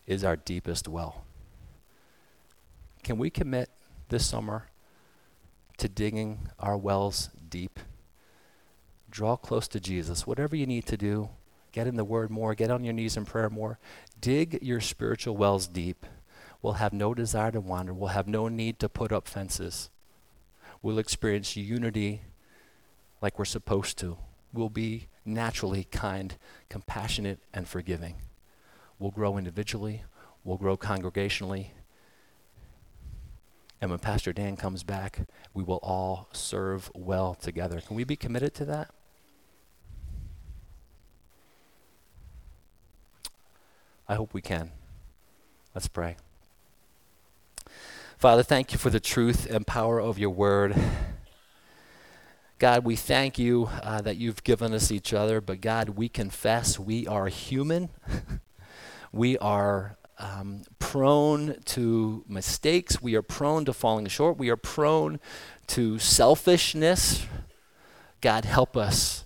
is 0.07 0.23
our 0.23 0.35
deepest 0.35 0.87
well. 0.87 1.23
Can 3.03 3.19
we 3.19 3.29
commit 3.29 3.69
this 4.09 4.25
summer 4.25 4.69
to 5.77 5.87
digging 5.87 6.49
our 6.59 6.75
wells 6.75 7.29
deep? 7.49 7.79
Draw 9.15 9.37
close 9.37 9.69
to 9.69 9.79
Jesus. 9.79 10.27
Whatever 10.27 10.57
you 10.57 10.65
need 10.65 10.85
to 10.87 10.97
do, 10.97 11.29
get 11.71 11.87
in 11.87 11.95
the 11.95 12.03
Word 12.03 12.29
more, 12.29 12.53
get 12.53 12.69
on 12.69 12.83
your 12.83 12.91
knees 12.91 13.15
in 13.15 13.23
prayer 13.23 13.49
more. 13.49 13.79
Dig 14.19 14.59
your 14.61 14.81
spiritual 14.81 15.37
wells 15.37 15.67
deep. 15.67 16.05
We'll 16.61 16.73
have 16.73 16.91
no 16.91 17.13
desire 17.13 17.51
to 17.51 17.61
wander. 17.61 17.93
We'll 17.93 18.09
have 18.09 18.27
no 18.27 18.49
need 18.49 18.77
to 18.79 18.89
put 18.89 19.13
up 19.13 19.29
fences. 19.29 19.89
We'll 20.81 20.99
experience 20.99 21.55
unity 21.55 22.23
like 23.21 23.39
we're 23.39 23.45
supposed 23.45 23.97
to. 23.99 24.17
We'll 24.51 24.67
be 24.67 25.07
naturally 25.23 25.85
kind, 25.85 26.35
compassionate, 26.67 27.39
and 27.53 27.69
forgiving. 27.69 28.15
We'll 28.99 29.11
grow 29.11 29.37
individually, 29.37 30.03
we'll 30.43 30.57
grow 30.57 30.75
congregationally. 30.75 31.67
And 33.79 33.91
when 33.91 33.99
Pastor 33.99 34.33
Dan 34.33 34.57
comes 34.57 34.83
back, 34.83 35.21
we 35.53 35.63
will 35.63 35.79
all 35.83 36.27
serve 36.33 36.91
well 36.93 37.33
together. 37.33 37.79
Can 37.79 37.95
we 37.95 38.03
be 38.03 38.17
committed 38.17 38.53
to 38.55 38.65
that? 38.65 38.94
I 44.07 44.15
hope 44.15 44.33
we 44.33 44.41
can. 44.41 44.71
Let's 45.73 45.87
pray. 45.87 46.17
Father, 48.17 48.43
thank 48.43 48.71
you 48.71 48.77
for 48.77 48.89
the 48.89 48.99
truth 48.99 49.49
and 49.49 49.65
power 49.67 49.99
of 49.99 50.17
your 50.19 50.29
word. 50.29 50.75
God, 52.59 52.85
we 52.85 52.95
thank 52.95 53.37
you 53.37 53.69
uh, 53.83 54.01
that 54.01 54.15
you've 54.15 54.43
given 54.43 54.73
us 54.73 54.91
each 54.91 55.13
other, 55.13 55.41
but 55.41 55.59
God, 55.59 55.89
we 55.89 56.07
confess 56.07 56.79
we 56.79 57.05
are 57.05 57.27
human. 57.27 57.89
we 59.11 59.37
are 59.39 59.97
um, 60.17 60.61
prone 60.79 61.57
to 61.65 62.23
mistakes. 62.27 63.01
We 63.01 63.15
are 63.15 63.21
prone 63.21 63.65
to 63.65 63.73
falling 63.73 64.07
short. 64.07 64.37
We 64.37 64.49
are 64.49 64.55
prone 64.55 65.19
to 65.67 65.99
selfishness. 65.99 67.25
God, 68.21 68.45
help 68.45 68.77
us. 68.77 69.24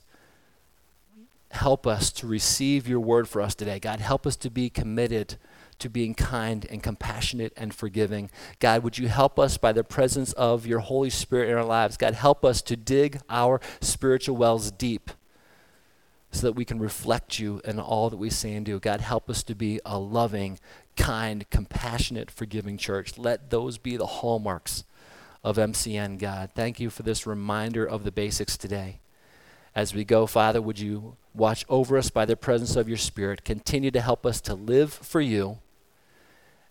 Help 1.52 1.88
us 1.88 2.12
to 2.12 2.28
receive 2.28 2.88
your 2.88 3.00
word 3.00 3.28
for 3.28 3.42
us 3.42 3.56
today. 3.56 3.80
God, 3.80 4.00
help 4.00 4.28
us 4.28 4.36
to 4.38 4.50
be 4.50 4.70
committed 4.70 5.38
to 5.80 5.90
being 5.90 6.14
kind 6.14 6.68
and 6.70 6.84
compassionate 6.84 7.54
and 7.58 7.74
forgiving. 7.74 8.30
God, 8.60 8.84
would 8.84 8.98
you 8.98 9.08
help 9.08 9.40
us 9.40 9.58
by 9.58 9.72
the 9.72 9.84
presence 9.84 10.34
of 10.34 10.68
your 10.68 10.80
Holy 10.80 11.10
Spirit 11.10 11.50
in 11.50 11.56
our 11.56 11.66
lives? 11.66 11.98
God, 11.98 12.14
help 12.14 12.46
us 12.46 12.62
to 12.64 12.76
dig 12.76 13.22
our 13.30 13.60
spiritual 13.82 14.36
wells 14.36 14.72
deep 14.72 15.12
so 16.32 16.46
that 16.46 16.54
we 16.54 16.66
can 16.66 16.80
reflect 16.80 17.40
you 17.40 17.62
in 17.66 17.80
all 17.80 18.10
that 18.10 18.18
we 18.18 18.30
say 18.30 18.54
and 18.54 18.66
do. 18.66 18.80
God, 18.80 19.02
help 19.02 19.30
us 19.30 19.42
to 19.44 19.56
be 19.56 19.80
a 19.86 19.98
loving, 19.98 20.60
kind, 20.96 21.50
compassionate, 21.50 22.30
forgiving 22.30 22.78
church. 22.78 23.18
Let 23.18 23.50
those 23.50 23.78
be 23.78 23.98
the 23.98 24.06
hallmarks 24.06 24.84
of 25.44 25.58
MCN, 25.58 26.20
God. 26.20 26.52
Thank 26.54 26.80
you 26.80 26.90
for 26.90 27.04
this 27.04 27.26
reminder 27.26 27.86
of 27.86 28.04
the 28.04 28.12
basics 28.12 28.58
today. 28.58 29.00
As 29.74 29.94
we 29.94 30.04
go, 30.04 30.28
Father, 30.28 30.62
would 30.62 30.80
you 30.80 31.16
watch 31.34 31.66
over 31.70 31.98
us 31.98 32.10
by 32.10 32.26
the 32.26 32.36
presence 32.36 32.76
of 32.76 32.88
your 32.88 32.98
Spirit? 32.98 33.44
Continue 33.44 33.92
to 33.92 34.02
help 34.02 34.26
us 34.26 34.42
to 34.42 34.54
live 34.54 34.94
for 34.94 35.22
you 35.22 35.60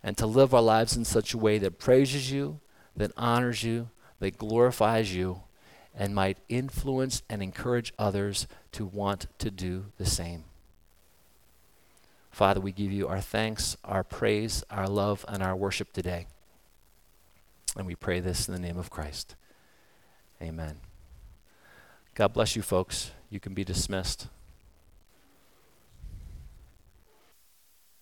and 0.02 0.16
to 0.16 0.26
live 0.26 0.54
our 0.54 0.62
lives 0.62 0.96
in 0.96 1.04
such 1.04 1.34
a 1.34 1.38
way 1.38 1.58
that 1.58 1.78
praises 1.78 2.30
you, 2.30 2.60
that 2.96 3.12
honors 3.16 3.62
you, 3.62 3.90
that 4.20 4.38
glorifies 4.38 5.14
you, 5.14 5.42
and 5.94 6.14
might 6.14 6.38
influence 6.48 7.22
and 7.28 7.42
encourage 7.42 7.92
others 7.98 8.46
to 8.72 8.86
want 8.86 9.26
to 9.38 9.50
do 9.50 9.86
the 9.98 10.06
same. 10.06 10.44
Father, 12.30 12.60
we 12.60 12.70
give 12.70 12.92
you 12.92 13.08
our 13.08 13.20
thanks, 13.20 13.76
our 13.82 14.04
praise, 14.04 14.62
our 14.70 14.86
love, 14.86 15.24
and 15.26 15.42
our 15.42 15.56
worship 15.56 15.92
today. 15.92 16.26
And 17.76 17.86
we 17.86 17.96
pray 17.96 18.20
this 18.20 18.46
in 18.46 18.54
the 18.54 18.60
name 18.60 18.78
of 18.78 18.90
Christ. 18.90 19.34
Amen. 20.40 20.78
God 22.14 22.32
bless 22.32 22.54
you, 22.54 22.62
folks. 22.62 23.10
You 23.28 23.40
can 23.40 23.54
be 23.54 23.64
dismissed. 23.64 24.28